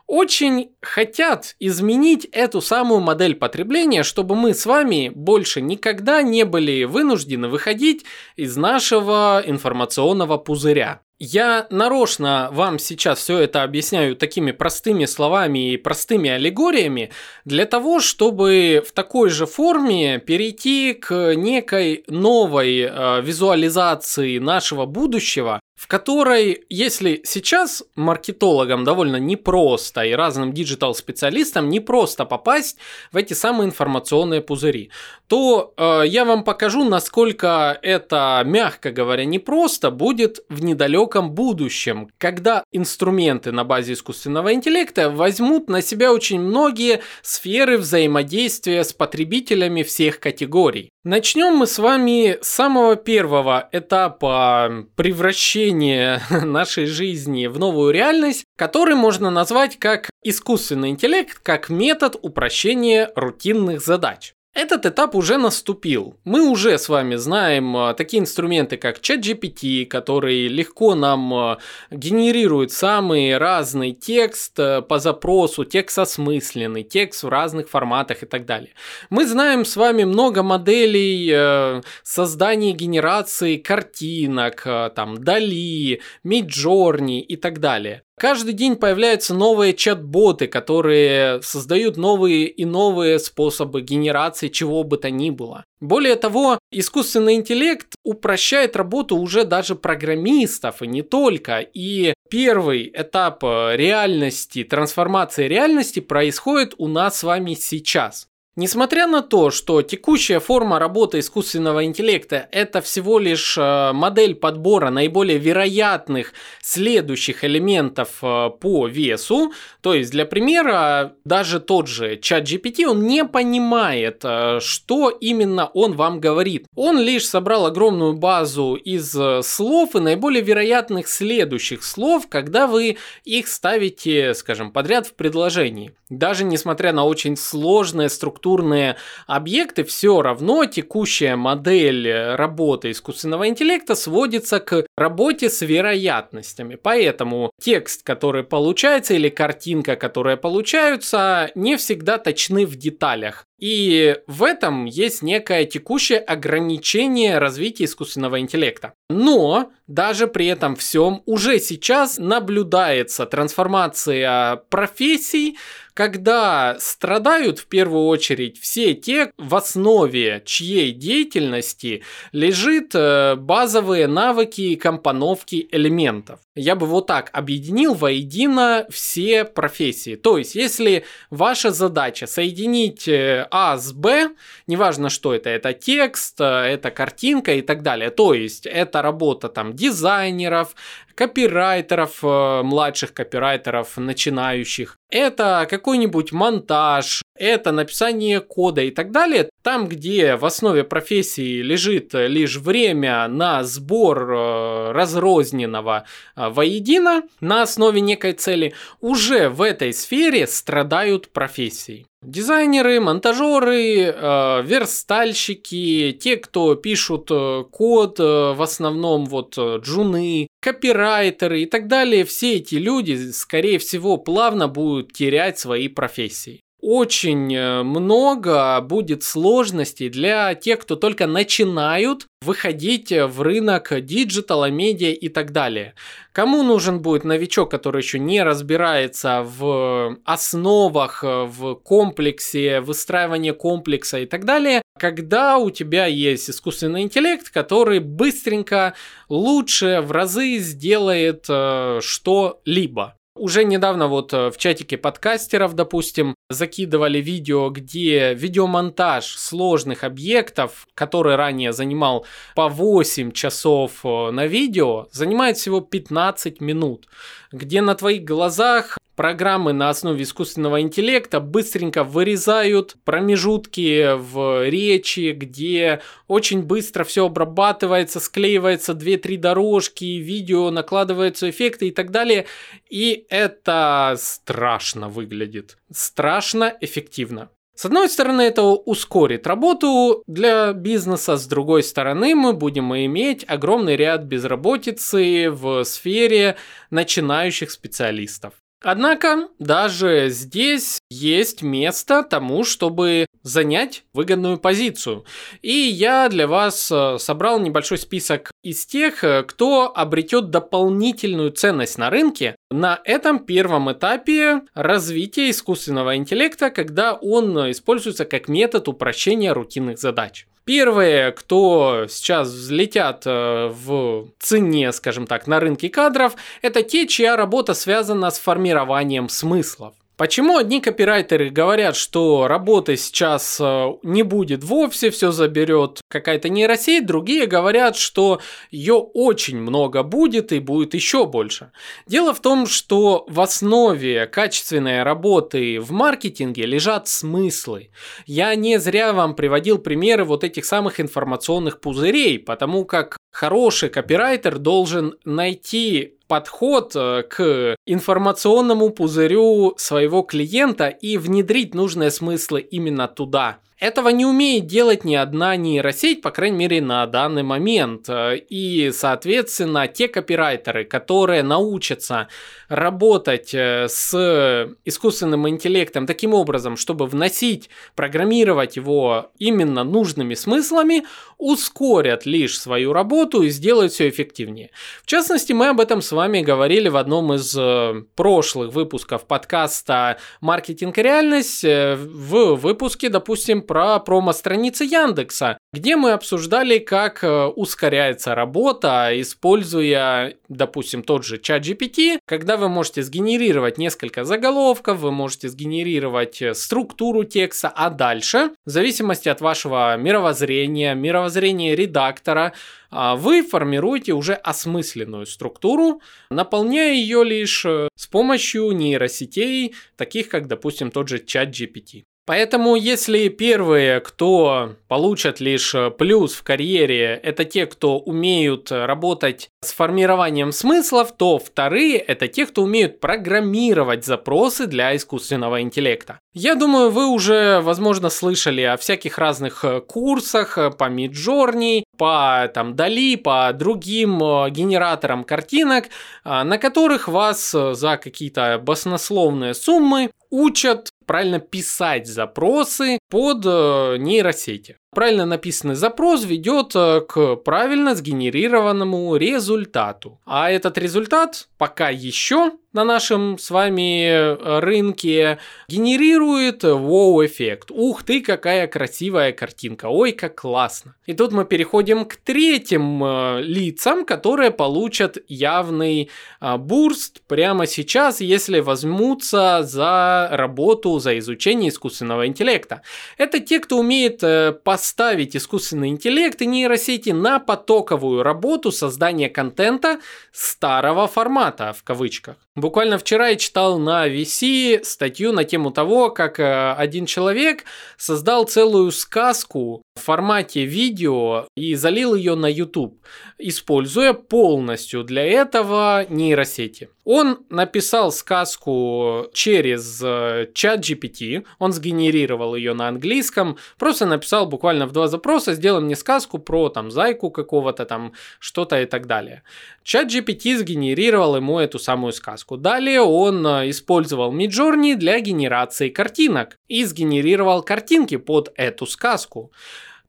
очень 0.07 0.71
хотят 0.83 1.57
изменить 1.61 2.27
эту 2.27 2.61
самую 2.61 3.01
модель 3.01 3.35
потребления, 3.35 4.03
чтобы 4.03 4.35
мы 4.35 4.53
с 4.53 4.67
вами 4.67 5.11
больше 5.15 5.61
никогда 5.61 6.23
не 6.23 6.45
были 6.45 6.85
вынуждены 6.85 7.49
выходить 7.49 8.05
из 8.37 8.57
нашего 8.57 9.43
информационного 9.45 10.37
пузыря. 10.37 11.01
Я 11.27 11.67
нарочно 11.71 12.51
вам 12.53 12.79
сейчас 12.79 13.19
все 13.19 13.39
это 13.39 13.63
объясняю 13.63 14.15
такими 14.15 14.53
простыми 14.53 15.07
словами 15.07 15.73
и 15.73 15.79
простыми 15.79 16.29
аллегориями 16.29 17.13
для 17.47 17.65
того, 17.65 18.01
чтобы 18.01 18.85
в 18.87 18.93
такой 18.93 19.31
же 19.31 19.47
форме 19.47 20.19
перейти 20.19 20.93
к 20.93 21.35
некой 21.35 22.05
новой 22.09 22.81
э, 22.81 23.23
визуализации 23.23 24.37
нашего 24.39 24.85
будущего, 24.85 25.61
в 25.75 25.89
которой, 25.89 26.65
если 26.69 27.21
сейчас 27.25 27.83
маркетологам 27.97 28.85
довольно 28.85 29.17
непросто 29.17 30.03
и 30.03 30.13
разным 30.13 30.53
диджитал-специалистам 30.53 31.69
непросто 31.69 32.25
попасть 32.25 32.79
в 33.11 33.17
эти 33.17 33.33
самые 33.33 33.67
информационные 33.67 34.41
пузыри, 34.41 34.91
то 35.27 35.75
э, 35.77 36.03
я 36.07 36.25
вам 36.25 36.45
покажу, 36.45 36.85
насколько 36.85 37.77
это, 37.83 38.43
мягко 38.47 38.93
говоря, 38.93 39.25
непросто 39.25 39.91
будет 39.91 40.45
в 40.49 40.63
недалеком 40.63 41.33
будущем, 41.33 42.09
когда 42.19 42.63
инструменты 42.71 43.51
на 43.51 43.65
базе 43.65 43.95
искусственного 43.95 44.55
интеллекта 44.55 45.11
возьмут 45.11 45.69
на 45.69 45.83
себя 45.83 46.13
очень 46.13 46.41
многие 46.41 47.03
сферы 47.23 47.79
взаимодействия 47.79 48.85
с 48.85 48.93
потребителями 48.93 49.83
всех 49.83 50.21
категорий. 50.21 50.94
Начнем 51.07 51.55
мы 51.55 51.67
с 51.67 51.79
вами 51.79 52.39
с 52.41 52.49
самого 52.49 52.97
первого 52.97 53.69
этапа 53.73 54.87
превращения 54.97 56.23
нашей 56.31 56.87
жизни 56.87 57.47
в 57.47 57.59
новую 57.59 57.93
реальность, 57.93 58.47
который 58.57 58.95
можно 58.95 59.31
назвать 59.31 59.79
как 59.79 60.09
искусственный 60.23 60.89
интеллект, 60.89 61.39
как 61.43 61.69
метод 61.69 62.17
упрощения 62.23 63.13
рутинных 63.17 63.83
задач. 63.85 64.33
Этот 64.55 64.87
этап 64.87 65.17
уже 65.17 65.37
наступил. 65.37 66.17
Мы 66.23 66.49
уже 66.49 66.79
с 66.79 66.89
вами 66.89 67.17
знаем 67.17 67.77
а, 67.77 67.93
такие 67.93 68.21
инструменты, 68.21 68.77
как 68.77 69.01
ChatGPT, 69.01 69.85
который 69.85 70.47
легко 70.47 70.95
нам 70.95 71.35
а, 71.35 71.59
генерирует 71.91 72.71
самый 72.71 73.37
разный 73.37 73.91
текст 73.91 74.53
а, 74.61 74.81
по 74.81 75.01
запросу, 75.01 75.65
текст 75.65 75.99
осмысленный, 75.99 76.85
текст 76.85 77.25
в 77.25 77.29
разных 77.29 77.69
форматах 77.69 78.23
и 78.23 78.27
так 78.27 78.47
далее. 78.47 78.71
Мы 79.11 79.27
знаем 79.27 79.65
с 79.65 79.75
вами 79.75 80.05
много 80.05 80.45
моделей 80.45 81.83
создания 82.05 82.71
и 82.71 82.75
генерации 82.75 83.57
картинок, 83.57 84.63
там, 84.95 85.25
Дали, 85.25 86.01
Midjourney 86.25 87.19
и 87.19 87.35
так 87.35 87.59
далее. 87.59 88.04
Каждый 88.17 88.53
день 88.53 88.77
появляются 88.77 89.35
новые 89.35 89.75
чат-боты, 89.75 90.47
которые 90.47 91.43
создают 91.43 91.97
новые 91.97 92.47
и 92.47 92.65
новые 92.65 93.19
способы 93.19 93.83
генерации 93.83 94.49
чего 94.49 94.85
бы 94.85 94.99
то 94.99 95.11
ни 95.11 95.31
было. 95.31 95.65
Более 95.81 96.15
того, 96.15 96.59
искусственный 96.71 97.35
интеллект 97.35 97.95
упрощает 98.05 98.77
работу 98.77 99.17
уже 99.17 99.45
даже 99.45 99.75
программистов 99.75 100.81
и 100.83 100.87
не 100.87 101.03
только. 101.03 101.59
И 101.59 102.15
первый 102.31 102.91
этап 102.95 103.43
реальности, 103.43 104.63
трансформации 104.63 105.49
реальности 105.49 106.01
происходит 106.01 106.75
у 106.79 106.87
нас 106.87 107.19
с 107.19 107.23
вами 107.25 107.55
сейчас. 107.55 108.29
Несмотря 108.57 109.09
на 109.09 109.21
то, 109.21 109.51
что 109.51 109.83
текущая 109.83 110.39
форма 110.39 110.79
работы 110.79 111.19
искусственного 111.19 111.87
интеллекта– 111.87 112.49
это 112.53 112.81
всего 112.83 113.19
лишь 113.19 113.59
э, 113.59 113.91
модель 113.93 114.37
подбора 114.37 114.91
наиболее 114.91 115.39
вероятных 115.39 116.33
следующих 116.63 117.43
элементов 117.43 118.19
э, 118.23 118.51
по 118.61 118.87
весу, 118.87 119.53
то 119.81 119.93
есть 119.93 120.13
для 120.13 120.25
примера, 120.25 121.17
даже 121.25 121.59
тот 121.59 121.89
же 121.89 122.17
чат 122.17 122.45
GPT, 122.45 122.87
он 122.87 123.03
не 123.09 123.25
понимает, 123.25 124.21
э, 124.23 124.61
что 124.61 125.11
именно 125.11 125.67
он 125.67 125.95
вам 125.95 126.21
говорит. 126.21 126.69
Он 126.77 127.01
лишь 127.01 127.27
собрал 127.27 127.67
огромную 127.67 128.13
базу 128.13 128.77
из 128.77 129.17
слов 129.45 129.97
и 129.97 129.99
наиболее 129.99 130.43
вероятных 130.45 131.09
следующих 131.09 131.83
слов, 131.83 132.29
когда 132.29 132.69
вы 132.69 132.99
их 133.25 133.49
ставите, 133.49 134.33
скажем, 134.35 134.71
подряд 134.71 135.09
в 135.09 135.15
предложении. 135.15 135.93
Даже 136.09 136.45
несмотря 136.45 136.93
на 136.93 137.05
очень 137.05 137.37
сложные 137.37 138.09
структуры 138.09 138.44
структурные 138.45 138.97
объекты, 139.27 139.85
все 139.85 140.21
равно 140.21 140.67
текущая 140.67 141.35
модель 141.35 142.35
работы 142.35 142.91
искусственного 142.91 143.49
интеллекта 143.49 143.95
сводится 143.95 144.61
к 144.61 144.85
работе 144.97 145.49
с 145.49 145.63
вероятностями. 145.63 146.75
Поэтому 146.75 147.51
текст, 147.59 148.03
который 148.03 148.45
получается, 148.45 149.15
или 149.15 149.31
картинка, 149.31 149.97
которая 149.97 150.37
получаются, 150.37 151.51
не 151.55 151.77
всегда 151.77 152.19
точны 152.19 152.67
в 152.67 152.77
деталях. 152.77 153.47
И 153.65 154.19
в 154.27 154.43
этом 154.43 154.85
есть 154.85 155.23
некое 155.23 155.65
текущее 155.65 156.19
ограничение 156.19 157.39
развития 157.39 157.85
искусственного 157.85 158.41
интеллекта. 158.41 158.93
Но 159.09 159.73
даже 159.87 160.27
при 160.27 160.49
этом 160.49 160.77
всем 160.77 161.23
уже 161.25 161.59
сейчас 161.59 162.19
наблюдается 162.19 163.25
трансформация 163.25 164.57
профессий, 164.69 165.57
когда 165.95 166.77
страдают 166.81 167.61
в 167.61 167.67
первую 167.67 168.07
очередь 168.07 168.59
все 168.59 168.95
те, 168.95 169.31
в 169.39 169.55
основе 169.55 170.43
чьей 170.45 170.91
деятельности 170.91 172.03
лежит 172.33 172.95
э, 172.95 173.37
базовые 173.37 174.09
навыки 174.09 174.75
компоновки 174.75 175.69
элементов. 175.71 176.41
Я 176.57 176.75
бы 176.75 176.87
вот 176.87 177.07
так 177.07 177.31
объединил 177.33 177.95
воедино 177.95 178.87
все 178.91 179.45
профессии. 179.45 180.17
То 180.17 180.39
есть, 180.39 180.57
если 180.57 181.05
ваша 181.31 181.71
задача 181.71 182.27
соединить 182.27 183.07
э, 183.07 183.47
А 183.57 183.77
с 183.77 183.93
Б, 183.93 184.31
неважно 184.67 185.09
что 185.09 185.33
это, 185.33 185.49
это 185.49 185.73
текст, 185.73 186.41
э, 186.41 186.45
это 186.45 186.91
картинка 186.91 187.55
и 187.55 187.63
так 187.63 187.83
далее. 187.83 188.11
То 188.11 188.35
есть, 188.35 188.67
это 188.67 189.01
работа 189.01 189.49
там 189.49 189.75
дизайнеров, 189.75 190.75
копирайтеров, 191.15 192.19
э, 192.23 192.63
младших 192.63 193.13
копирайтеров, 193.15 193.97
начинающих. 193.97 194.99
Это 195.11 195.67
какой-нибудь 195.71 196.33
монтаж, 196.33 197.23
это 197.37 197.71
написание 197.73 198.41
кода 198.41 198.83
и 198.83 198.91
так 198.91 199.13
далее. 199.13 199.49
Там, 199.63 199.87
где 199.87 200.37
в 200.37 200.45
основе 200.45 200.85
профессии 200.85 201.63
лежит 201.63 202.15
лишь 202.15 202.57
время 202.57 203.29
на 203.29 203.63
сбор 203.65 204.31
э, 204.31 204.93
разрозненного 204.93 206.05
э, 206.37 206.49
воедино 206.49 207.23
на 207.41 207.63
основе 207.63 208.01
некой 208.01 208.33
цели, 208.33 208.75
уже 209.01 209.49
в 209.49 209.63
этой 209.63 209.93
сфере 209.93 210.47
страдают 210.47 211.31
профессии. 211.31 212.07
Дизайнеры, 212.23 213.01
монтажеры, 213.01 214.07
э, 214.07 214.63
верстальщики, 214.63 216.17
те, 216.21 216.39
кто 216.39 216.75
пишут 216.75 217.29
код, 217.71 218.19
э, 218.19 218.53
в 218.53 218.63
основном 218.63 219.27
вот 219.27 219.59
джуны, 219.59 220.49
копирайтеры 220.61 221.04
и 221.05 221.67
так 221.67 221.87
далее, 221.87 222.25
все 222.25 222.57
эти 222.57 222.77
люди, 222.77 223.31
скорее 223.31 223.79
всего, 223.79 224.17
плавно 224.17 224.69
будут 224.69 225.13
терять 225.13 225.59
свои 225.59 225.89
профессии 225.89 226.61
очень 226.85 227.55
э, 227.55 227.83
много 227.83 228.79
будет 228.83 229.23
сложностей 229.23 230.11
для 230.11 230.55
тех, 230.55 230.81
кто 230.81 230.97
только 230.97 231.27
начинают 231.27 232.27
выходить 232.43 233.11
в 233.11 233.41
рынок 233.41 234.05
диджитала, 234.05 234.71
медиа 234.71 235.13
и 235.13 235.31
так 235.31 235.53
далее. 235.53 235.95
Кому 236.33 236.63
нужен 236.63 237.01
будет 237.01 237.25
новичок, 237.25 237.71
который 237.71 238.03
еще 238.03 238.19
не 238.19 238.43
разбирается 238.43 239.43
в 239.43 240.19
основах, 240.27 241.23
в 241.23 241.77
комплексе, 241.77 242.81
выстраивании 242.81 243.53
комплекса 243.53 244.19
и 244.19 244.27
так 244.27 244.45
далее, 244.45 244.83
когда 244.99 245.59
у 245.59 245.71
тебя 245.71 246.07
есть 246.07 246.49
искусственный 246.49 247.03
интеллект, 247.03 247.51
который 247.51 247.99
быстренько, 247.99 248.95
лучше 249.29 250.01
в 250.03 250.13
разы 250.13 250.59
сделает 250.59 251.47
э, 251.49 252.01
что-либо. 252.01 253.17
Уже 253.37 253.65
недавно 253.65 254.07
вот 254.07 254.33
э, 254.33 254.51
в 254.51 254.57
чатике 254.59 254.97
подкастеров, 254.97 255.75
допустим, 255.75 256.37
закидывали 256.49 257.19
видео, 257.21 257.69
где 257.71 258.33
видеомонтаж 258.33 259.27
сложных 259.27 260.05
объектов, 260.05 260.87
который 260.95 261.35
ранее 261.35 261.73
занимал 261.73 262.27
по 262.55 262.69
8 262.69 263.33
часов 263.33 264.05
э, 264.05 264.31
на 264.31 264.47
видео, 264.47 265.09
занимает 265.11 265.57
всего 265.57 265.81
15 265.81 266.61
минут, 266.61 267.09
где 267.51 267.81
на 267.81 267.97
твоих 267.97 268.23
глазах 268.23 268.99
программы 269.17 269.73
на 269.73 269.91
основе 269.91 270.23
искусственного 270.23 270.81
интеллекта 270.81 271.41
быстренько 271.41 272.05
вырезают 272.05 272.97
промежутки 273.05 274.17
в 274.17 274.69
речи, 274.69 275.33
где 275.33 276.01
очень 276.27 276.63
быстро 276.63 277.05
все 277.05 277.27
обрабатывается, 277.27 278.21
склеивается 278.21 278.93
2-3 278.93 279.37
дорожки, 279.39 280.05
видео, 280.05 280.71
накладываются 280.71 281.51
эффекты 281.51 281.89
и 281.89 281.91
так 281.91 282.11
далее. 282.11 282.47
И 282.89 283.27
это 283.29 284.15
страшно 284.19 285.09
выглядит. 285.09 285.79
Страшно 285.91 286.77
эффективно. 286.81 287.51
С 287.77 287.85
одной 287.85 288.09
стороны, 288.09 288.43
это 288.43 288.63
ускорит 288.63 289.49
работу 289.49 290.23
для 290.29 290.73
бизнеса, 290.73 291.37
с 291.37 291.45
другой 291.47 291.83
стороны, 291.83 292.37
мы 292.37 292.53
будем 292.53 292.95
иметь 292.95 293.45
огромный 293.49 293.97
ряд 293.97 294.23
безработицы 294.25 295.51
в 295.51 295.83
сфере 295.83 296.57
начинающих 296.91 297.73
специалистов. 297.73 298.55
Однако 298.85 299.49
даже 299.59 300.29
здесь 300.29 301.01
есть 301.09 301.63
место 301.63 302.23
тому, 302.23 302.65
чтобы 302.65 303.25
занять 303.43 304.05
выгодную 304.13 304.59
позицию. 304.59 305.25
И 305.63 305.73
я 305.73 306.29
для 306.29 306.47
вас 306.47 306.93
э, 306.93 307.17
собрал 307.19 307.61
небольшой 307.61 307.97
список 307.97 308.51
из 308.63 308.85
тех, 308.85 309.25
э, 309.25 309.43
кто 309.43 309.91
обретет 309.95 310.51
дополнительную 310.51 311.51
ценность 311.51 311.97
на 311.97 312.11
рынке 312.11 312.57
на 312.71 313.01
этом 313.05 313.39
первом 313.39 313.91
этапе 313.91 314.61
развития 314.75 315.49
искусственного 315.49 316.17
интеллекта, 316.17 316.71
когда 316.71 317.15
он 317.15 317.71
используется 317.71 318.27
как 318.27 318.49
метод 318.49 318.89
упрощения 318.89 319.55
рутинных 319.55 319.99
задач. 319.99 320.47
Первые, 320.65 321.33
кто 321.33 322.07
сейчас 322.09 322.49
взлетят 322.49 323.25
э, 323.27 323.69
в 323.69 324.29
цене, 324.39 324.93
скажем 324.93 325.27
так, 325.27 325.47
на 325.47 325.61
рынке 325.61 325.91
кадров, 325.91 326.37
это 326.63 326.83
те, 326.83 327.07
чья 327.07 327.37
работа 327.37 327.75
связана 327.75 328.31
с 328.31 328.39
формированием 328.39 329.29
смыслов. 329.29 329.95
Почему 330.17 330.59
одни 330.59 330.81
копирайтеры 330.81 331.51
говорят, 331.51 331.97
что 331.97 332.47
работы 332.47 332.97
сейчас 332.97 333.59
э, 333.61 333.95
не 334.05 334.23
будет 334.23 334.63
вовсе, 334.63 335.11
все 335.11 335.33
заберет 335.33 336.03
какая-то 336.09 336.49
нейросеть, 336.49 337.05
другие 337.05 337.47
говорят, 337.47 337.97
что 337.97 338.41
ее 338.71 338.95
очень 338.95 339.59
много 339.59 340.05
будет 340.05 340.53
и 340.53 340.61
будет 340.61 340.95
еще 340.95 341.27
больше. 341.27 341.73
Дело 342.07 342.33
в 342.33 342.41
том, 342.41 342.69
что 342.69 343.25
в 343.29 343.41
основе 343.41 344.27
качественной 344.27 345.03
работы 345.03 345.81
в 345.81 345.91
маркетинге 345.91 346.65
лежат 346.65 347.09
смыслы. 347.09 347.91
Я 348.25 348.55
не 348.55 348.79
зря 348.79 349.13
вам 349.15 349.35
приводил 349.35 349.79
примеры 349.79 350.25
вот 350.25 350.45
этих 350.45 350.65
самых 350.65 351.01
информационных 351.01 351.81
пузырей, 351.81 352.39
потому 352.39 352.85
как 352.85 353.17
хороший 353.35 353.89
копирайтер 353.89 354.59
должен 354.59 355.17
найти 355.25 356.15
подход 356.29 356.93
э, 356.95 357.25
к 357.29 357.77
информационному 357.85 358.91
пузырю 358.91 359.75
своего 359.77 360.23
клиента 360.23 360.89
и 360.89 361.19
внедрить 361.19 361.75
нужные 361.75 362.11
смыслы 362.11 362.61
именно 362.61 363.09
туда. 363.09 363.59
Этого 363.85 364.09
не 364.09 364.25
умеет 364.25 364.65
делать 364.67 365.05
ни 365.05 365.15
одна 365.15 365.57
нейросеть, 365.57 366.23
по 366.23 366.31
крайней 366.31 366.57
мере, 366.57 366.81
на 366.81 367.07
данный 367.07 367.43
момент. 367.43 368.09
И, 368.09 368.91
соответственно, 368.95 369.89
те 369.89 370.09
копирайтеры, 370.09 370.85
которые 370.85 371.43
научатся 371.43 372.29
работать 372.71 373.53
э, 373.53 373.87
с 373.89 374.75
искусственным 374.87 375.47
интеллектом 375.51 376.07
таким 376.07 376.33
образом, 376.33 376.79
чтобы 376.79 377.07
вносить, 377.07 377.69
программировать 377.95 378.77
его 378.77 379.31
именно 379.39 379.85
нужными 379.85 380.33
смыслами, 380.33 381.05
ускорят 381.37 382.25
лишь 382.25 382.59
свою 382.59 382.95
работу 382.95 383.43
и 383.43 383.51
сделают 383.51 383.93
все 383.93 384.09
эффективнее. 384.09 384.71
В 385.03 385.07
частности, 385.07 385.53
мы 385.53 385.69
об 385.69 385.81
этом 385.81 386.01
с 386.01 386.11
вами 386.13 386.41
говорили 386.41 386.89
в 386.89 386.97
одном 386.97 387.35
из 387.35 387.55
э, 387.55 388.03
прошлых 388.17 388.73
выпусков 388.73 389.27
подкаста 389.27 390.17
«Маркетинг 390.41 390.97
и 390.97 391.03
реальность» 391.03 391.65
э, 391.65 391.97
в 391.97 392.55
выпуске, 392.55 393.11
допустим, 393.11 393.61
про 393.75 393.99
промо-страницы 393.99 394.85
Яндекса, 394.85 395.59
где 395.73 395.97
мы 395.97 396.13
обсуждали, 396.13 396.79
как 396.79 397.25
э, 397.25 397.47
ускоряется 397.47 398.37
работа, 398.37 399.11
используя, 399.15 400.37
допустим, 400.49 401.03
тот 401.03 401.25
же 401.25 401.39
чат 401.39 401.67
GPT, 401.67 402.21
когда 402.25 402.57
вы 402.57 402.69
можете 402.69 403.03
сгенерировать 403.03 403.77
несколько 403.77 404.23
заголовков, 404.23 405.01
вы 405.01 405.11
можете 405.11 405.49
сгенерировать 405.49 406.41
э, 406.41 406.55
структуру 406.55 407.25
текста, 407.25 407.69
а 407.69 407.91
дальше, 407.91 408.53
в 408.65 408.71
зависимости 408.71 409.29
от 409.29 409.41
вашего 409.41 409.97
мировоззрения, 409.97 410.95
мировоззрения 410.95 411.75
редактора, 411.75 412.53
а, 412.93 413.17
вы 413.17 413.43
формируете 413.43 414.13
уже 414.13 414.35
осмысленную 414.35 415.27
структуру, 415.27 416.01
наполняя 416.31 416.95
ее 416.95 417.25
лишь 417.25 417.67
э, 417.67 417.89
с 417.97 418.07
помощью 418.07 418.71
нейросетей, 418.71 419.75
таких 419.97 420.29
как, 420.29 420.47
допустим, 420.47 420.93
тот 420.93 421.09
же 421.09 421.19
чат 421.19 421.49
GPT. 421.49 422.05
Поэтому, 422.27 422.75
если 422.75 423.29
первые, 423.29 424.01
кто 424.01 424.77
получат 424.89 425.41
лишь 425.41 425.75
э, 425.75 425.91
плюс 425.91 426.33
в 426.33 426.43
карьере, 426.43 427.21
это 427.23 427.45
те, 427.45 427.67
кто 427.67 427.99
умеют 427.99 428.73
работать 428.73 429.51
с 429.61 429.73
формированием 429.73 430.51
смыслов, 430.51 431.13
то 431.13 431.39
вторые– 431.39 431.99
это 431.99 432.27
те, 432.29 432.47
кто 432.47 432.63
умеют 432.63 432.99
программировать 432.99 434.07
запросы 434.07 434.67
для 434.67 434.97
искусственного 434.97 435.61
интеллекта. 435.61 436.19
Я 436.33 436.55
думаю, 436.55 436.91
вы 436.91 437.09
уже, 437.09 437.61
возможно, 437.61 438.09
слышали 438.09 438.63
о 438.63 438.79
всяких 438.79 439.19
разных 439.19 439.63
э, 439.63 439.83
курсах 439.83 440.57
э, 440.57 440.71
по 440.71 440.85
Midjourney, 440.85 441.83
по 441.99 442.51
там 442.55 442.75
Дали, 442.75 443.17
по 443.17 443.53
другим 443.53 444.19
генераторам 444.51 445.23
картинок, 445.25 445.85
на 446.25 446.59
которых 446.59 447.07
вас 447.07 447.53
за 447.53 447.97
какие-то 447.99 448.59
баснословные 448.61 449.55
суммы 449.55 450.11
учат 450.35 450.91
правильно 451.07 451.39
писать 451.39 452.07
запросы 452.09 452.99
под 453.09 453.45
э, 453.47 453.97
нейросети. 453.99 454.79
Правильно 454.95 455.27
написанный 455.27 455.75
запрос 455.75 456.25
ведет 456.25 456.73
э, 456.75 457.01
к 457.01 457.37
правильно 457.37 457.95
сгенерированному 457.95 459.17
результату. 459.17 460.21
А 460.25 460.51
этот 460.51 460.79
результат 460.79 461.49
пока 461.59 461.89
еще 461.91 462.53
на 462.73 462.85
нашем 462.85 463.39
с 463.39 463.51
вами 463.51 464.09
э, 464.09 464.61
рынке 464.61 465.39
генерирует 465.69 466.65
вау-эффект. 466.65 467.71
Ух 467.71 468.03
ты, 468.03 468.21
какая 468.21 468.67
красивая 468.67 469.33
картинка, 469.33 469.87
ой, 469.87 470.13
как 470.13 470.41
классно. 470.41 470.97
И 471.07 471.13
тут 471.13 471.33
мы 471.33 471.45
переходим 471.45 472.05
к 472.05 472.17
третьим 472.17 473.03
э, 473.05 473.43
лицам, 473.43 474.05
которые 474.05 474.51
получат 474.51 475.19
явный 475.29 476.11
бурст 476.41 477.23
прямо 477.27 477.67
сейчас, 477.67 478.21
если 478.21 478.61
возьмутся 478.61 479.63
за 479.63 480.29
работу, 480.31 480.99
за 480.99 481.19
изучение 481.19 481.71
искусственного 481.71 482.27
интеллекта. 482.27 482.83
Это 483.17 483.41
те, 483.41 483.61
кто 483.61 483.79
умеет 483.79 484.21
по 484.63 484.77
поставить 484.85 485.35
искусственный 485.35 485.89
интеллект 485.89 486.43
и 486.43 486.47
нейросети 486.47 487.09
на 487.09 487.39
потоковую 487.39 488.23
работу 488.23 488.71
создания 488.71 489.31
контента 489.31 489.99
старого 490.31 491.07
формата, 491.09 491.73
в 491.73 491.83
кавычках. 491.83 492.37
Буквально 492.55 492.99
вчера 492.99 493.29
я 493.29 493.37
читал 493.37 493.79
на 493.79 494.07
VC 494.07 494.85
статью 494.85 495.33
на 495.33 495.45
тему 495.45 495.71
того, 495.71 496.11
как 496.11 496.39
э, 496.39 496.75
один 496.75 497.07
человек 497.07 497.65
создал 497.97 498.45
целую 498.45 498.93
сказку 498.93 499.81
в 499.95 500.01
формате 500.01 500.65
видео 500.65 501.47
и 501.55 501.77
залил 501.77 502.15
ее 502.17 502.35
на 502.35 502.51
YouTube, 502.51 503.01
используя 503.39 504.13
полностью 504.13 505.05
для 505.05 505.25
этого 505.25 506.05
нейросети. 506.09 506.89
Он 507.05 507.45
написал 507.51 508.11
сказку 508.11 509.27
через 509.35 510.03
э, 510.03 510.49
чат 510.55 510.81
GPT, 510.81 511.45
он 511.59 511.73
сгенерировал 511.73 512.57
ее 512.57 512.73
на 512.73 512.89
английском, 512.89 513.59
просто 513.79 514.07
написал 514.07 514.47
буквально 514.47 514.87
в 514.87 514.93
два 514.93 515.07
запроса, 515.07 515.53
сделай 515.53 515.83
мне 515.83 515.97
сказку 515.97 516.39
про 516.39 516.71
там 516.71 516.91
зайку 516.91 517.31
какого-то 517.31 517.85
там, 517.85 518.15
что-то 518.41 518.81
и 518.81 518.87
так 518.87 519.07
далее. 519.07 519.43
Чат 519.85 520.09
GPT 520.09 520.57
сгенерировал 520.57 521.37
ему 521.37 521.59
эту 521.59 521.79
самую 521.79 522.13
сказку. 522.15 522.57
Далее 522.57 523.03
он 523.03 523.47
э, 523.47 523.71
использовал 523.71 524.35
Midjourney 524.35 524.97
для 524.97 525.21
генерации 525.21 525.91
картинок 525.91 526.59
и 526.69 526.85
сгенерировал 526.85 527.63
картинки 527.63 528.17
под 528.17 528.51
эту 528.57 528.87
сказку. 528.87 529.53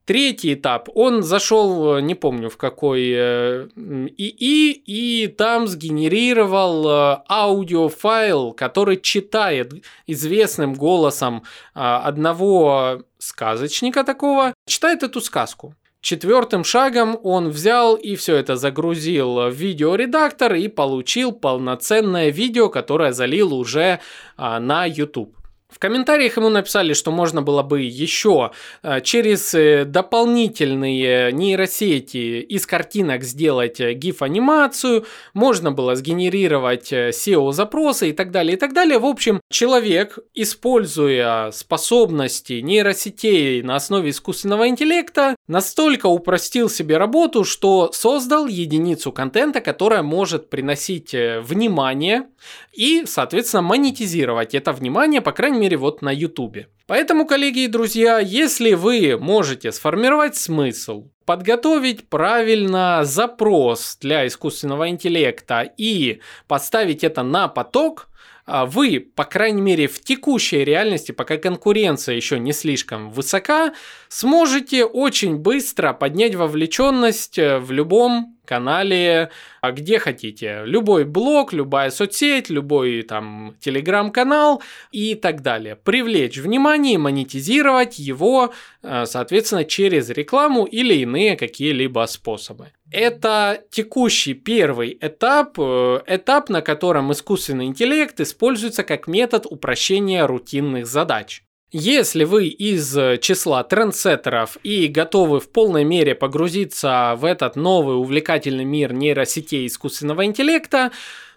Третий 0.05 0.53
этап, 0.53 0.87
он 0.93 1.23
зашел, 1.23 1.97
э, 1.97 2.01
не 2.01 2.13
помню 2.13 2.49
в 2.49 2.57
какой 2.57 3.01
ИИ, 3.01 4.71
э, 4.71 4.81
и 4.85 5.27
там 5.35 5.67
сгенерировал 5.67 7.23
аудиофайл, 7.27 8.53
который 8.53 8.97
читает 8.97 9.73
известным 10.05 10.75
голосом 10.75 11.43
одного 11.73 13.01
сказочника 13.17 14.03
такого, 14.03 14.53
читает 14.67 15.01
эту 15.01 15.21
сказку. 15.21 15.73
Четвертым 16.05 16.63
шагом 16.63 17.17
он 17.23 17.49
взял 17.49 17.95
и 17.95 18.15
все 18.15 18.35
это 18.35 18.57
загрузил 18.57 19.49
в 19.49 19.49
видеоредактор 19.49 20.53
и 20.53 20.67
получил 20.67 21.31
полноценное 21.31 22.29
видео, 22.29 22.69
которое 22.69 23.11
залил 23.11 23.55
уже 23.55 23.99
а, 24.37 24.59
на 24.59 24.85
YouTube. 24.85 25.35
В 25.75 25.79
комментариях 25.79 26.37
ему 26.37 26.47
написали, 26.47 26.93
что 26.93 27.11
можно 27.11 27.41
было 27.41 27.61
бы 27.61 27.81
еще 27.81 28.51
э, 28.81 29.01
через 29.01 29.53
э, 29.53 29.83
дополнительные 29.83 31.33
нейросети 31.33 32.39
из 32.39 32.65
картинок 32.65 33.23
сделать 33.23 33.81
GIF-анимацию, 33.81 35.01
э, 35.01 35.05
можно 35.33 35.73
было 35.73 35.97
сгенерировать 35.97 36.93
SEO-запросы 36.93 38.11
и 38.11 38.13
так 38.13 38.31
далее, 38.31 38.55
и 38.55 38.57
так 38.57 38.71
далее. 38.71 38.99
В 38.99 39.05
общем, 39.05 39.41
человек, 39.51 40.17
используя 40.33 41.51
способности 41.51 42.61
нейросетей 42.61 43.61
на 43.61 43.75
основе 43.75 44.11
искусственного 44.11 44.69
интеллекта, 44.69 45.35
настолько 45.49 46.05
упростил 46.05 46.69
себе 46.69 46.95
работу, 46.95 47.43
что 47.43 47.91
создал 47.91 48.47
единицу 48.47 49.11
контента, 49.11 49.59
которая 49.59 50.03
может 50.03 50.49
приносить 50.49 51.11
внимание 51.11 52.27
и, 52.71 53.03
соответственно, 53.05 53.63
монетизировать 53.63 54.55
это 54.55 54.71
внимание, 54.71 55.19
по 55.21 55.33
крайней 55.33 55.59
мере, 55.59 55.64
мере, 55.65 55.77
вот 55.77 56.01
на 56.01 56.11
YouTube. 56.11 56.67
Поэтому, 56.87 57.25
коллеги 57.25 57.63
и 57.63 57.67
друзья, 57.67 58.19
если 58.19 58.73
вы 58.73 59.17
можете 59.19 59.71
сформировать 59.71 60.35
смысл, 60.35 61.09
подготовить 61.25 62.07
правильно 62.07 63.01
запрос 63.03 63.97
для 63.99 64.27
искусственного 64.27 64.89
интеллекта 64.89 65.61
и 65.77 66.21
поставить 66.47 67.03
это 67.03 67.23
на 67.23 67.47
поток, 67.47 68.09
а, 68.45 68.67
вы, 68.67 68.99
по 68.99 69.23
крайней 69.23 69.61
мере, 69.61 69.87
в 69.87 69.99
текущей 70.01 70.63
реальности, 70.63 71.11
пока 71.11 71.37
конкуренция 71.37 72.15
еще 72.15 72.37
не 72.37 72.53
слишком 72.53 73.09
высока, 73.09 73.73
сможете 74.07 74.85
очень 74.85 75.37
быстро 75.37 75.93
поднять 75.93 76.35
вовлеченность 76.35 77.39
э, 77.39 77.57
в 77.57 77.71
любом 77.71 78.34
канале, 78.45 79.29
а 79.61 79.71
где 79.71 79.99
хотите. 79.99 80.61
Любой 80.65 81.05
блог, 81.05 81.53
любая 81.53 81.89
соцсеть, 81.89 82.49
любой 82.49 83.01
там 83.03 83.55
телеграм-канал 83.59 84.61
и 84.91 85.15
так 85.15 85.41
далее. 85.41 85.75
Привлечь 85.75 86.37
внимание 86.37 86.97
монетизировать 86.97 87.99
его, 87.99 88.53
э, 88.83 89.05
соответственно, 89.05 89.65
через 89.65 90.09
рекламу 90.09 90.65
или 90.65 90.95
иные 90.95 91.35
какие-либо 91.35 92.05
способы. 92.07 92.71
Это 92.91 93.63
текущий 93.71 94.33
первый 94.33 94.97
этап, 95.01 95.57
э, 95.57 96.01
этап, 96.07 96.49
на 96.49 96.61
котором 96.61 97.11
искусственный 97.11 97.65
интеллект 97.65 98.19
используется 98.19 98.83
как 98.83 99.07
метод 99.07 99.45
упрощения 99.49 100.25
рутинных 100.27 100.85
задач. 100.85 101.44
Если 101.77 102.23
вы 102.23 102.47
из 102.47 102.97
э, 102.97 103.17
числа 103.17 103.61
трендсеттеров 103.65 104.57
и 104.63 104.87
готовы 104.87 105.41
в 105.41 105.49
полной 105.49 105.83
мере 105.83 106.15
погрузиться 106.15 107.15
в 107.17 107.25
этот 107.25 107.57
новый 107.57 107.97
увлекательный 107.97 108.63
мир 108.63 108.93
нейросетей 108.93 109.67
искусственного 109.67 110.23
интеллекта, 110.23 110.93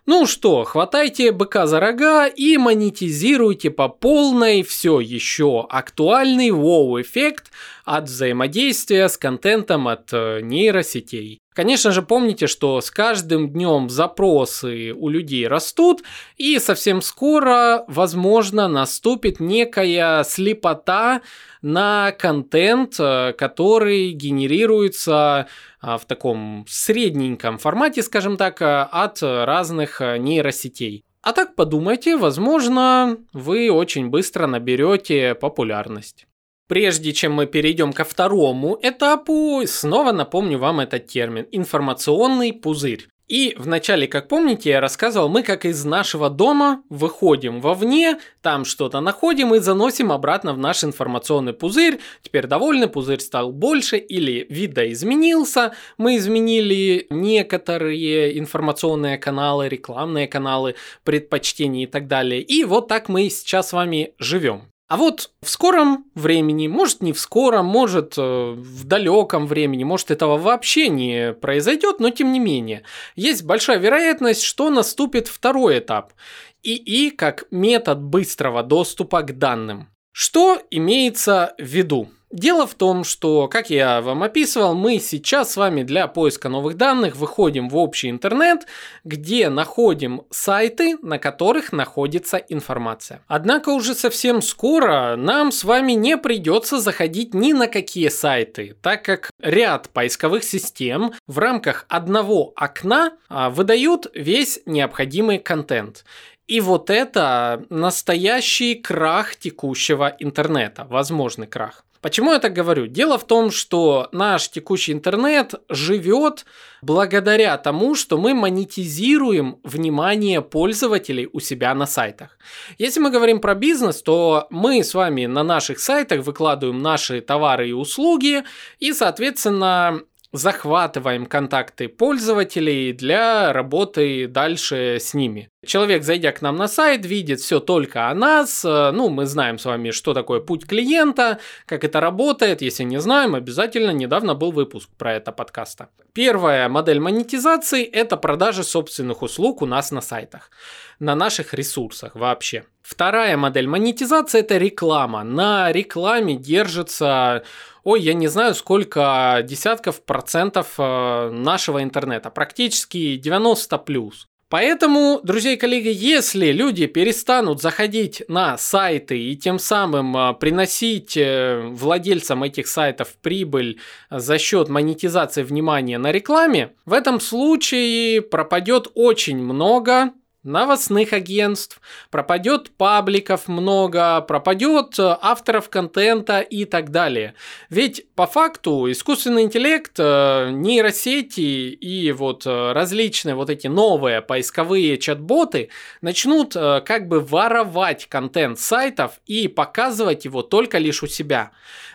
ну 0.06 0.26
что, 0.26 0.62
хватайте 0.62 1.32
быка 1.32 1.66
за 1.66 1.80
рога 1.80 2.28
и 2.28 2.56
монетизируйте 2.56 3.70
по 3.70 3.88
полной 3.88 4.62
все 4.62 5.00
еще 5.00 5.66
актуальный 5.68 6.52
вау-эффект 6.52 7.50
от 7.84 8.04
взаимодействия 8.04 9.08
с 9.08 9.18
контентом 9.18 9.88
от 9.88 10.10
э, 10.12 10.38
нейросетей. 10.40 11.40
Конечно 11.58 11.90
же, 11.90 12.02
помните, 12.02 12.46
что 12.46 12.80
с 12.80 12.88
каждым 12.88 13.50
днем 13.50 13.90
запросы 13.90 14.92
у 14.92 15.08
людей 15.08 15.48
растут, 15.48 16.04
и 16.36 16.56
совсем 16.60 17.02
скоро, 17.02 17.82
возможно, 17.88 18.68
наступит 18.68 19.40
некая 19.40 20.22
слепота 20.22 21.20
на 21.60 22.12
контент, 22.12 22.94
э, 23.00 23.32
который 23.36 24.12
генерируется 24.12 25.48
а, 25.80 25.98
в 25.98 26.04
таком 26.04 26.64
средненьком 26.68 27.58
формате, 27.58 28.04
скажем 28.04 28.36
так, 28.36 28.62
э, 28.62 28.82
от 28.92 29.20
разных 29.20 30.00
э, 30.00 30.16
нейросетей. 30.18 31.02
А 31.22 31.32
так 31.32 31.56
подумайте, 31.56 32.16
возможно, 32.16 33.18
вы 33.32 33.68
очень 33.68 34.10
быстро 34.10 34.46
наберете 34.46 35.34
популярность. 35.34 36.27
Прежде 36.68 37.14
чем 37.14 37.32
мы 37.32 37.46
перейдем 37.46 37.94
ко 37.94 38.04
второму 38.04 38.78
этапу, 38.82 39.62
снова 39.66 40.12
напомню 40.12 40.58
вам 40.58 40.80
этот 40.80 41.06
термин– 41.06 41.46
информационный 41.50 42.52
пузырь. 42.52 43.08
И 43.26 43.54
вначале, 43.58 44.06
как 44.06 44.28
помните, 44.28 44.70
я 44.70 44.80
рассказывал, 44.80 45.28
мы 45.28 45.42
как 45.42 45.64
из 45.64 45.84
нашего 45.84 46.28
дома 46.30 46.82
выходим 46.88 47.60
вовне, 47.60 48.18
там 48.42 48.64
что-то 48.64 49.00
находим 49.00 49.54
и 49.54 49.58
заносим 49.58 50.12
обратно 50.12 50.54
в 50.54 50.58
наш 50.58 50.84
информационный 50.84 51.52
пузырь. 51.52 52.00
Теперь 52.22 52.46
довольны, 52.46 52.86
пузырь 52.86 53.20
стал 53.20 53.52
больше 53.52 53.96
или 53.96 54.46
видоизменился. 54.48 55.74
Мы 55.98 56.16
изменили 56.16 57.06
некоторые 57.10 58.38
информационные 58.38 59.18
каналы, 59.18 59.68
рекламные 59.68 60.26
каналы, 60.26 60.74
предпочтения 61.04 61.84
и 61.84 61.86
так 61.86 62.08
далее. 62.08 62.42
И 62.42 62.64
вот 62.64 62.88
так 62.88 63.08
мы 63.10 63.28
сейчас 63.28 63.68
с 63.68 63.72
вами 63.74 64.14
живем. 64.18 64.72
А 64.88 64.96
вот 64.96 65.32
в 65.42 65.50
скором 65.50 66.06
времени, 66.14 66.66
может 66.66 67.02
не 67.02 67.12
в 67.12 67.20
скором, 67.20 67.66
может 67.66 68.14
э, 68.16 68.22
в 68.22 68.84
далеком 68.84 69.46
времени, 69.46 69.84
может 69.84 70.10
этого 70.10 70.38
вообще 70.38 70.88
не 70.88 71.34
произойдет, 71.34 72.00
но 72.00 72.08
тем 72.08 72.32
не 72.32 72.38
менее, 72.38 72.84
есть 73.14 73.44
большая 73.44 73.78
вероятность, 73.78 74.42
что 74.42 74.70
наступит 74.70 75.28
второй 75.28 75.80
этап. 75.80 76.14
ИИ 76.62 77.10
как 77.10 77.44
метод 77.50 78.00
быстрого 78.00 78.62
доступа 78.62 79.20
к 79.22 79.36
данным. 79.38 79.88
Что 80.10 80.60
имеется 80.70 81.54
в 81.58 81.64
виду? 81.64 82.08
Дело 82.30 82.66
в 82.66 82.74
том, 82.74 83.04
что, 83.04 83.48
как 83.48 83.70
я 83.70 84.02
вам 84.02 84.22
описывал, 84.22 84.74
мы 84.74 84.98
сейчас 84.98 85.52
с 85.52 85.56
вами 85.56 85.82
для 85.82 86.06
поиска 86.08 86.50
новых 86.50 86.76
данных 86.76 87.16
выходим 87.16 87.70
в 87.70 87.76
общий 87.78 88.10
интернет, 88.10 88.66
где 89.02 89.48
находим 89.48 90.22
сайты, 90.28 90.98
на 91.00 91.18
которых 91.18 91.72
находится 91.72 92.36
информация. 92.36 93.22
Однако 93.28 93.70
уже 93.70 93.94
совсем 93.94 94.42
скоро 94.42 95.16
нам 95.16 95.50
с 95.50 95.64
вами 95.64 95.92
не 95.92 96.18
придется 96.18 96.80
заходить 96.80 97.32
ни 97.32 97.54
на 97.54 97.66
какие 97.66 98.08
сайты, 98.08 98.76
так 98.82 99.02
как 99.04 99.30
ряд 99.40 99.88
поисковых 99.88 100.44
систем 100.44 101.14
в 101.26 101.38
рамках 101.38 101.86
одного 101.88 102.52
окна 102.56 103.12
а, 103.30 103.48
выдают 103.48 104.06
весь 104.14 104.60
необходимый 104.66 105.38
контент. 105.38 106.04
И 106.46 106.60
вот 106.60 106.88
это 106.88 107.64
настоящий 107.68 108.74
крах 108.74 109.36
текущего 109.36 110.14
интернета, 110.18 110.86
возможный 110.88 111.46
крах. 111.46 111.84
Почему 112.00 112.32
я 112.32 112.38
так 112.38 112.52
говорю? 112.52 112.86
Дело 112.86 113.18
в 113.18 113.26
том, 113.26 113.50
что 113.50 114.08
наш 114.12 114.48
текущий 114.48 114.92
интернет 114.92 115.54
живет 115.68 116.44
благодаря 116.82 117.56
тому, 117.58 117.94
что 117.94 118.18
мы 118.18 118.34
монетизируем 118.34 119.58
внимание 119.64 120.40
пользователей 120.40 121.28
у 121.32 121.40
себя 121.40 121.74
на 121.74 121.86
сайтах. 121.86 122.38
Если 122.78 123.00
мы 123.00 123.10
говорим 123.10 123.40
про 123.40 123.54
бизнес, 123.54 124.02
то 124.02 124.46
мы 124.50 124.84
с 124.84 124.94
вами 124.94 125.26
на 125.26 125.42
наших 125.42 125.80
сайтах 125.80 126.24
выкладываем 126.24 126.80
наши 126.80 127.20
товары 127.20 127.70
и 127.70 127.72
услуги, 127.72 128.44
и, 128.78 128.92
соответственно, 128.92 130.02
захватываем 130.32 131.26
контакты 131.26 131.88
пользователей 131.88 132.92
для 132.92 133.52
работы 133.52 134.26
дальше 134.26 134.98
с 135.00 135.14
ними. 135.14 135.48
Человек, 135.66 136.04
зайдя 136.04 136.32
к 136.32 136.42
нам 136.42 136.56
на 136.56 136.68
сайт, 136.68 137.04
видит 137.06 137.40
все 137.40 137.60
только 137.60 138.08
о 138.08 138.14
нас. 138.14 138.62
Ну, 138.62 139.08
мы 139.08 139.26
знаем 139.26 139.58
с 139.58 139.64
вами, 139.64 139.90
что 139.90 140.14
такое 140.14 140.40
путь 140.40 140.66
клиента, 140.66 141.38
как 141.66 141.82
это 141.84 142.00
работает. 142.00 142.62
Если 142.62 142.84
не 142.84 143.00
знаем, 143.00 143.34
обязательно 143.34 143.90
недавно 143.90 144.34
был 144.34 144.52
выпуск 144.52 144.88
про 144.98 145.14
это 145.14 145.32
подкаста. 145.32 145.88
Первая 146.12 146.68
модель 146.68 147.00
монетизации– 147.00 147.84
это 147.92 148.16
продажа 148.16 148.64
собственных 148.64 149.22
услуг 149.22 149.62
у 149.62 149.66
нас 149.66 149.90
на 149.90 150.00
сайтах, 150.00 150.50
на 150.98 151.14
наших 151.14 151.54
ресурсах 151.54 152.14
вообще. 152.14 152.64
Вторая 152.82 153.36
модель 153.36 153.66
монетизации– 153.66 154.40
это 154.40 154.56
реклама. 154.56 155.22
На 155.22 155.70
рекламе 155.70 156.36
держится 156.36 157.44
ой, 157.88 158.02
я 158.02 158.12
не 158.12 158.28
знаю, 158.28 158.54
сколько 158.54 159.42
десятков 159.48 160.02
процентов 160.04 160.74
э, 160.76 161.30
нашего 161.30 161.82
интернета, 161.82 162.28
практически 162.28 163.16
90 163.16 163.78
плюс. 163.78 164.26
Поэтому, 164.50 165.20
друзья 165.22 165.52
и 165.52 165.56
коллеги, 165.56 165.88
если 165.90 166.52
люди 166.52 166.86
перестанут 166.86 167.62
заходить 167.62 168.22
на 168.28 168.58
сайты 168.58 169.18
и 169.18 169.36
тем 169.36 169.58
самым 169.58 170.14
э, 170.14 170.34
приносить 170.34 171.16
э, 171.16 171.62
владельцам 171.70 172.42
этих 172.42 172.68
сайтов 172.68 173.14
прибыль 173.22 173.78
за 174.10 174.36
счет 174.36 174.68
монетизации 174.68 175.42
внимания 175.42 175.96
на 175.96 176.12
рекламе, 176.12 176.74
в 176.84 176.92
этом 176.92 177.20
случае 177.20 178.20
пропадет 178.20 178.88
очень 178.94 179.38
много 179.38 180.12
новостных 180.44 181.12
агентств, 181.12 181.80
пропадет 182.10 182.70
пабликов 182.70 183.48
много, 183.48 184.20
пропадет 184.20 184.98
э, 184.98 185.16
авторов 185.20 185.68
контента 185.68 186.40
и 186.40 186.64
так 186.64 186.90
далее. 186.90 187.34
Ведь 187.70 188.06
по 188.14 188.26
факту 188.26 188.90
искусственный 188.90 189.42
интеллект, 189.42 189.92
э, 189.98 190.50
нейросети 190.52 191.70
и 191.70 192.12
вот 192.12 192.46
э, 192.46 192.72
различные 192.72 193.34
вот 193.34 193.50
эти 193.50 193.66
новые 193.66 194.22
поисковые 194.22 194.98
чат-боты 194.98 195.70
начнут 196.00 196.54
как 196.54 197.08
бы 197.08 197.20
воровать 197.20 198.06
контент 198.08 198.58
сайтов 198.58 199.20
и 199.26 199.48
показывать 199.48 200.24
его 200.24 200.42
только 200.42 200.78
лишь 200.78 201.02
у 201.02 201.06
себя. 201.06 201.50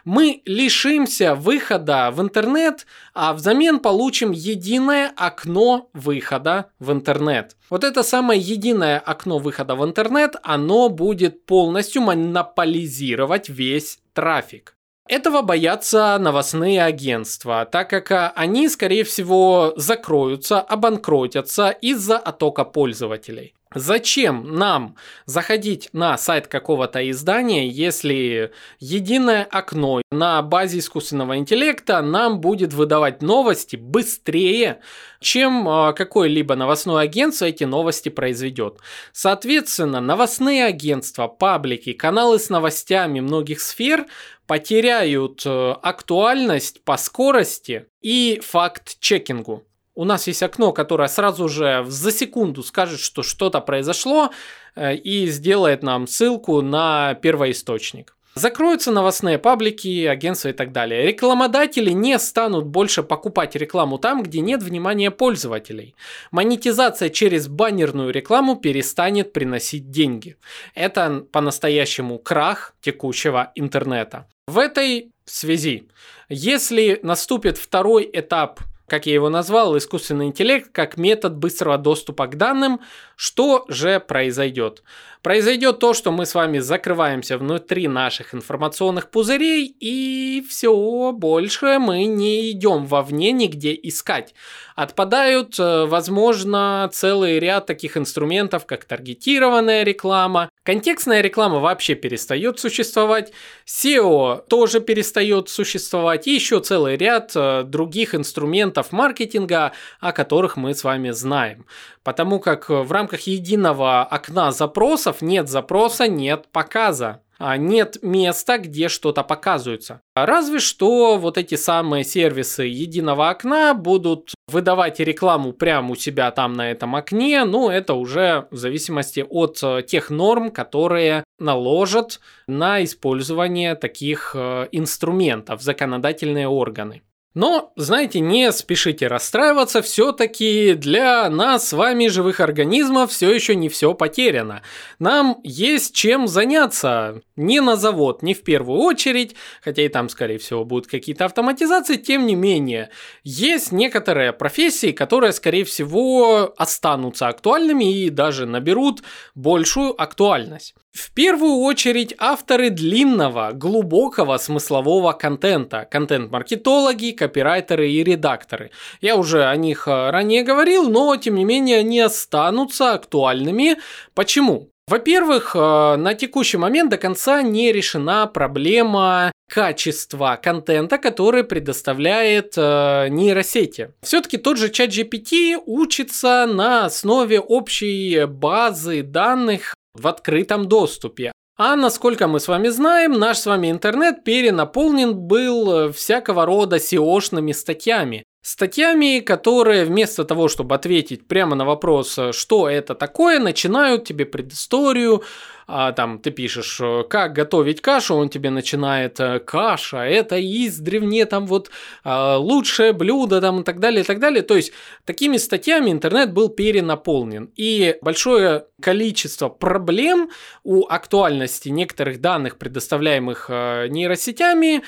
Мы 0.06 0.42
лишимся 0.46 1.34
выхода 1.34 2.12
в 2.12 2.22
интернет, 2.22 2.86
а 3.14 3.34
взамен 3.34 3.80
получим 3.80 4.32
единое 4.32 5.12
окно 5.16 5.90
выхода 5.94 6.72
в 6.80 6.92
интернет. 6.92 7.56
Вот 7.74 7.84
это 7.84 8.04
самое 8.04 8.40
единое 8.40 9.00
окно 9.00 9.40
выхода 9.40 9.74
в 9.74 9.84
интернет, 9.84 10.36
оно 10.44 10.90
будет 10.90 11.48
полностью 11.48 12.04
монополизировать 12.04 13.50
весь 13.50 13.98
трафик. 14.14 14.76
Этого 15.10 15.42
боятся 15.42 16.16
новостные 16.20 16.84
агентства, 16.84 17.66
так 17.66 17.90
как 17.90 18.12
а, 18.12 18.32
они, 18.36 18.70
скорее 18.70 19.04
всего, 19.04 19.74
закроются, 19.76 20.62
обанкротятся 20.62 21.72
из-за 21.72 22.20
оттока 22.20 22.64
пользователей. 22.64 23.56
Зачем 23.76 24.56
нам 24.56 24.96
заходить 25.26 25.90
на 25.94 26.18
сайт 26.18 26.48
какого-то 26.48 27.10
издания, 27.10 27.68
если 27.68 28.52
единое 28.80 29.44
окно 29.44 30.02
на 30.12 30.42
базе 30.42 30.80
искусственного 30.80 31.38
интеллекта 31.38 32.02
нам 32.02 32.40
будет 32.40 32.74
выдавать 32.74 33.22
новости 33.22 33.76
быстрее, 33.76 34.82
чем 35.20 35.68
а, 35.68 35.94
какое-либо 35.94 36.56
новостное 36.56 37.04
агентство 37.04 37.46
эти 37.46 37.64
новости 37.64 38.10
произведет. 38.10 38.78
Соответственно, 39.12 40.02
новостные 40.02 40.66
агентства, 40.66 41.28
паблики, 41.28 41.94
каналы 41.94 42.40
с 42.40 42.50
новостями 42.50 43.22
многих 43.22 43.62
сфер 43.62 44.06
потеряют 44.46 45.44
э, 45.46 45.72
актуальность 45.82 46.84
по 46.84 46.98
скорости 46.98 47.88
и 48.02 48.42
факт-чекингу 48.44 49.64
у 49.96 50.06
нас 50.06 50.28
есть 50.28 50.44
окно, 50.44 50.72
которое 50.72 51.08
сразу 51.08 51.48
же 51.48 51.86
за 51.88 52.12
секунду 52.12 52.64
скажет, 52.64 53.00
что 53.00 53.24
что-то 53.24 53.62
произошло 53.62 54.32
э, 54.76 54.96
и 54.96 55.28
сделает 55.28 55.84
нам 55.84 56.08
ссылку 56.08 56.62
на 56.62 57.14
первоисточник. 57.16 58.16
Закроются 58.36 58.92
новостные 58.92 59.38
паблики, 59.38 60.06
агентства 60.06 60.50
и 60.50 60.54
так 60.54 60.72
далее. 60.72 61.06
Рекламодатели 61.06 61.92
не 61.92 62.18
станут 62.18 62.66
больше 62.66 63.04
покупать 63.04 63.56
рекламу 63.56 64.00
там, 64.00 64.24
где 64.24 64.40
нет 64.40 64.64
внимания 64.64 65.12
пользователей. 65.12 65.94
Монетизация 66.32 67.10
через 67.10 67.48
баннерную 67.48 68.12
рекламу 68.12 68.56
перестанет 68.56 69.34
приносить 69.34 69.92
деньги. 69.92 70.36
Это 70.74 71.24
по-настоящему 71.32 72.18
крах 72.18 72.74
текущего 72.82 73.52
интернета. 73.54 74.28
В 74.48 74.58
этой 74.58 75.12
связи, 75.26 75.88
если 76.28 77.00
наступит 77.04 77.60
второй 77.60 78.10
этап 78.12 78.62
как 78.94 79.08
я 79.08 79.16
его 79.16 79.30
назвал, 79.30 79.76
искусственный 79.76 80.28
интеллект 80.28 80.70
как 80.72 80.98
метод 80.98 81.36
быстрого 81.36 81.80
доступа 81.80 82.28
к 82.28 82.38
данным, 82.38 82.80
что 83.16 83.66
же 83.68 84.00
произойдет? 84.00 84.84
Произойдет 85.24 85.80
то, 85.80 85.94
что 85.94 86.12
мы 86.12 86.26
с 86.26 86.36
вами 86.36 86.60
закрываемся 86.60 87.38
внутри 87.38 87.88
наших 87.88 88.36
информационных 88.36 89.10
пузырей 89.10 89.74
и 89.80 90.46
все, 90.50 91.14
больше 91.14 91.80
мы 91.80 92.04
не 92.04 92.52
идем 92.52 92.86
вовне 92.86 93.32
нигде 93.32 93.74
искать. 93.84 94.36
Отпадают, 94.76 95.58
э, 95.60 95.86
возможно, 95.86 96.90
целый 96.92 97.40
ряд 97.40 97.68
таких 97.68 97.96
инструментов, 97.96 98.66
как 98.66 98.84
таргетированная 98.84 99.84
реклама. 99.84 100.50
Контекстная 100.64 101.22
реклама 101.22 101.60
вообще 101.60 101.96
перестает 101.96 102.60
существовать. 102.60 103.32
SEO 103.66 104.44
тоже 104.50 104.82
перестает 104.82 105.48
существовать. 105.48 106.28
И 106.28 106.34
еще 106.34 106.60
целый 106.60 106.98
ряд 106.98 107.32
э, 107.36 107.64
других 107.64 108.14
инструментов 108.14 108.92
маркетинга, 108.92 109.72
о 110.02 110.12
которых 110.12 110.58
мы 110.58 110.74
с 110.74 110.84
вами 110.84 111.12
знаем. 111.12 111.66
Потому 112.04 112.40
как 112.40 112.70
в 112.70 112.92
рамках 112.92 113.22
единого 113.22 114.04
окна 114.04 114.52
запросов 114.52 115.22
нет 115.22 115.50
запроса, 115.50 116.08
нет 116.08 116.48
показа 116.52 117.24
а 117.46 117.58
нет 117.58 117.98
места, 118.02 118.58
где 118.58 118.88
что-то 118.88 119.22
показывается. 119.22 120.02
Разве 120.16 120.60
что 120.60 121.18
вот 121.18 121.38
эти 121.38 121.56
самые 121.56 122.06
сервисы 122.06 122.64
единого 122.64 123.30
окна 123.30 123.74
будут 123.74 124.34
выдавать 124.48 125.02
рекламу 125.02 125.52
прямо 125.52 125.92
у 125.92 125.96
себя 125.96 126.32
там 126.32 126.54
на 126.54 126.72
этом 126.72 126.96
окне, 126.96 127.44
ну 127.44 127.70
это 127.70 127.96
уже 127.96 128.48
в 128.50 128.56
зависимости 128.56 129.26
от 129.28 129.60
э, 129.62 129.82
тех 129.82 130.10
норм, 130.10 130.52
которые 130.52 131.26
наложат 131.38 132.22
на 132.48 132.82
использование 132.84 133.76
таких 133.76 134.32
э, 134.36 134.70
инструментов 134.72 135.62
законодательные 135.62 136.48
органы. 136.48 137.02
Но, 137.34 137.74
знаете, 137.76 138.20
не 138.20 138.52
спешите 138.52 139.08
расстраиваться, 139.08 139.82
все-таки 139.82 140.74
для 140.76 141.30
нас 141.30 141.70
с 141.70 141.74
вами, 141.74 142.08
живых 142.08 142.40
организмов, 142.40 143.12
все 143.12 143.34
еще 143.34 143.56
не 143.56 143.70
все 143.70 143.94
потеряно. 143.96 144.62
Нам 145.00 145.40
есть 145.44 145.96
чем 145.96 146.28
заняться. 146.28 147.22
Не 147.36 147.62
на 147.62 147.76
завод, 147.76 148.22
не 148.22 148.36
в 148.36 148.44
первую 148.44 148.80
очередь, 148.82 149.36
хотя 149.62 149.82
и 149.82 149.88
там, 149.88 150.08
скорее 150.08 150.38
всего, 150.38 150.66
будут 150.66 150.88
какие-то 150.88 151.26
автоматизации, 151.26 151.96
тем 151.96 152.28
не 152.28 152.36
менее, 152.36 152.90
есть 153.24 153.72
некоторые 153.72 154.34
профессии, 154.34 154.92
которые, 154.92 155.34
скорее 155.34 155.64
всего, 155.64 156.54
останутся 156.58 157.28
актуальными 157.28 157.92
и 157.92 158.10
даже 158.10 158.46
наберут 158.46 159.02
большую 159.34 160.00
актуальность. 160.00 160.76
В 160.92 161.12
первую 161.12 161.56
очередь 161.62 162.14
авторы 162.20 162.70
длинного, 162.70 163.52
глубокого 163.54 164.38
смыслового 164.38 165.14
контента, 165.14 165.88
контент-маркетологи, 165.90 167.12
копирайтеры 167.12 167.90
и 167.90 168.04
редакторы. 168.04 168.70
Я 169.02 169.16
уже 169.16 169.46
о 169.46 169.56
них 169.56 169.88
э, 169.88 170.12
ранее 170.12 170.44
говорил, 170.44 170.92
но 170.92 171.16
тем 171.16 171.34
не 171.34 171.46
менее 171.46 171.80
они 171.80 172.00
останутся 172.00 172.94
актуальными. 172.94 173.78
Почему? 174.14 174.70
Во-первых, 174.88 175.56
э, 175.56 175.96
на 175.96 176.14
текущий 176.14 176.58
момент 176.58 176.90
до 176.90 176.98
конца 176.98 177.42
не 177.42 177.72
решена 177.72 178.28
проблема 178.28 179.32
качества 179.50 180.40
контента, 180.42 180.98
который 180.98 181.44
предоставляет 181.44 182.54
э, 182.58 183.08
нейросети. 183.10 183.94
Все-таки 184.02 184.38
тот 184.38 184.58
же 184.58 184.70
чат 184.70 184.90
GPT 184.90 185.58
учится 185.66 186.46
на 186.48 186.86
основе 186.86 187.40
общей 187.40 188.26
базы 188.26 189.04
данных 189.04 189.74
в 189.94 190.08
открытом 190.08 190.68
доступе. 190.68 191.32
А 191.56 191.76
насколько 191.76 192.28
мы 192.28 192.40
с 192.40 192.48
вами 192.48 192.70
знаем, 192.70 193.14
наш 193.14 193.38
с 193.38 193.46
вами 193.46 193.70
интернет 193.70 194.24
перенаполнен 194.24 195.16
был 195.16 195.94
всякого 195.94 196.46
рода 196.46 196.78
SEO-шными 196.78 197.54
статьями. 197.54 198.24
Статьями, 198.46 199.22
которые 199.22 199.86
вместо 199.86 200.26
того, 200.26 200.50
чтобы 200.50 200.76
ответить 200.76 201.28
прямо 201.28 201.56
на 201.56 201.64
вопрос, 201.64 202.20
что 202.34 202.70
это 202.70 202.94
такое, 202.94 203.40
начинают 203.40 204.04
тебе 204.04 204.26
предысторию, 204.26 205.24
а, 205.66 205.94
там 205.94 206.20
ты 206.20 206.30
пишешь, 206.30 206.82
как 207.10 207.32
готовить 207.32 207.80
кашу, 207.82 208.16
он 208.16 208.28
тебе 208.28 208.50
начинает 208.50 209.18
каша, 209.46 210.00
это 210.00 210.38
издревне 210.42 211.26
там 211.26 211.48
вот 211.48 211.72
лучшее 212.04 212.92
блюдо 212.92 213.40
там 213.40 213.62
и 213.62 213.64
так 213.64 213.80
далее, 213.80 214.02
и 214.02 214.04
так 214.04 214.20
далее. 214.20 214.42
То 214.42 214.58
есть 214.58 214.74
такими 215.06 215.38
статьями 215.38 215.90
интернет 215.90 216.34
был 216.34 216.50
перенаполнен. 216.50 217.50
И 217.56 217.96
большое 218.02 218.66
количество 218.82 219.48
проблем 219.48 220.30
у 220.66 220.86
актуальности 220.86 221.70
некоторых 221.70 222.20
данных, 222.20 222.58
предоставляемых 222.58 223.48
нейросетями, 223.48 224.84